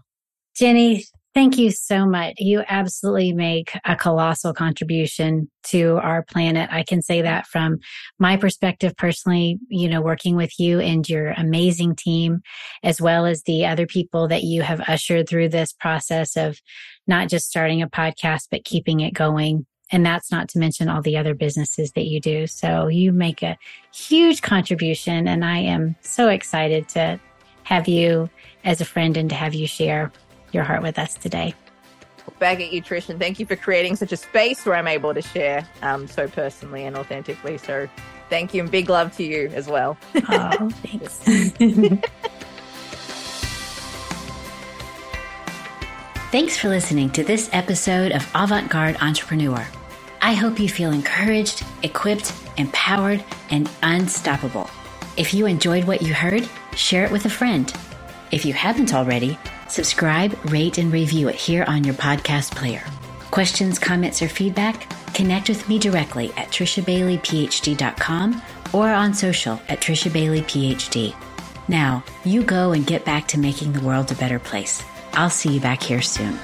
[0.61, 1.05] Ginni
[1.39, 2.35] Thank you so much.
[2.39, 6.69] You absolutely make a colossal contribution to our planet.
[6.73, 7.79] I can say that from
[8.19, 12.41] my perspective personally, you know, working with you and your amazing team,
[12.83, 16.59] as well as the other people that you have ushered through this process of
[17.07, 19.65] not just starting a podcast, but keeping it going.
[19.93, 22.49] And that's not to mention all the other businesses that you do.
[22.49, 23.57] So you make a
[23.95, 25.29] huge contribution.
[25.29, 27.21] And I am so excited to
[27.63, 28.29] have you
[28.65, 30.11] as a friend and to have you share
[30.53, 31.55] your heart with us today.
[32.39, 35.15] Back at you, Trish, and thank you for creating such a space where I'm able
[35.15, 37.59] to share um, so personally and authentically.
[37.59, 37.89] So
[38.29, 39.97] thank you and big love to you as well.
[40.29, 42.01] oh, thanks.
[46.31, 49.67] Thanks for listening to this episode of Avant Garde Entrepreneur.
[50.21, 54.69] I hope you feel encouraged, equipped, empowered, and unstoppable.
[55.17, 56.47] If you enjoyed what you heard,
[56.77, 57.73] share it with a friend.
[58.31, 59.39] If you haven't already,
[59.69, 62.83] Subscribe, rate, and review it here on your podcast player.
[63.31, 64.89] Questions, comments, or feedback?
[65.15, 68.43] Connect with me directly at trishabaileyphd.com
[68.73, 71.15] or on social at trishabaileyphd.
[71.69, 74.83] Now, you go and get back to making the world a better place.
[75.13, 76.39] I'll see you back here soon.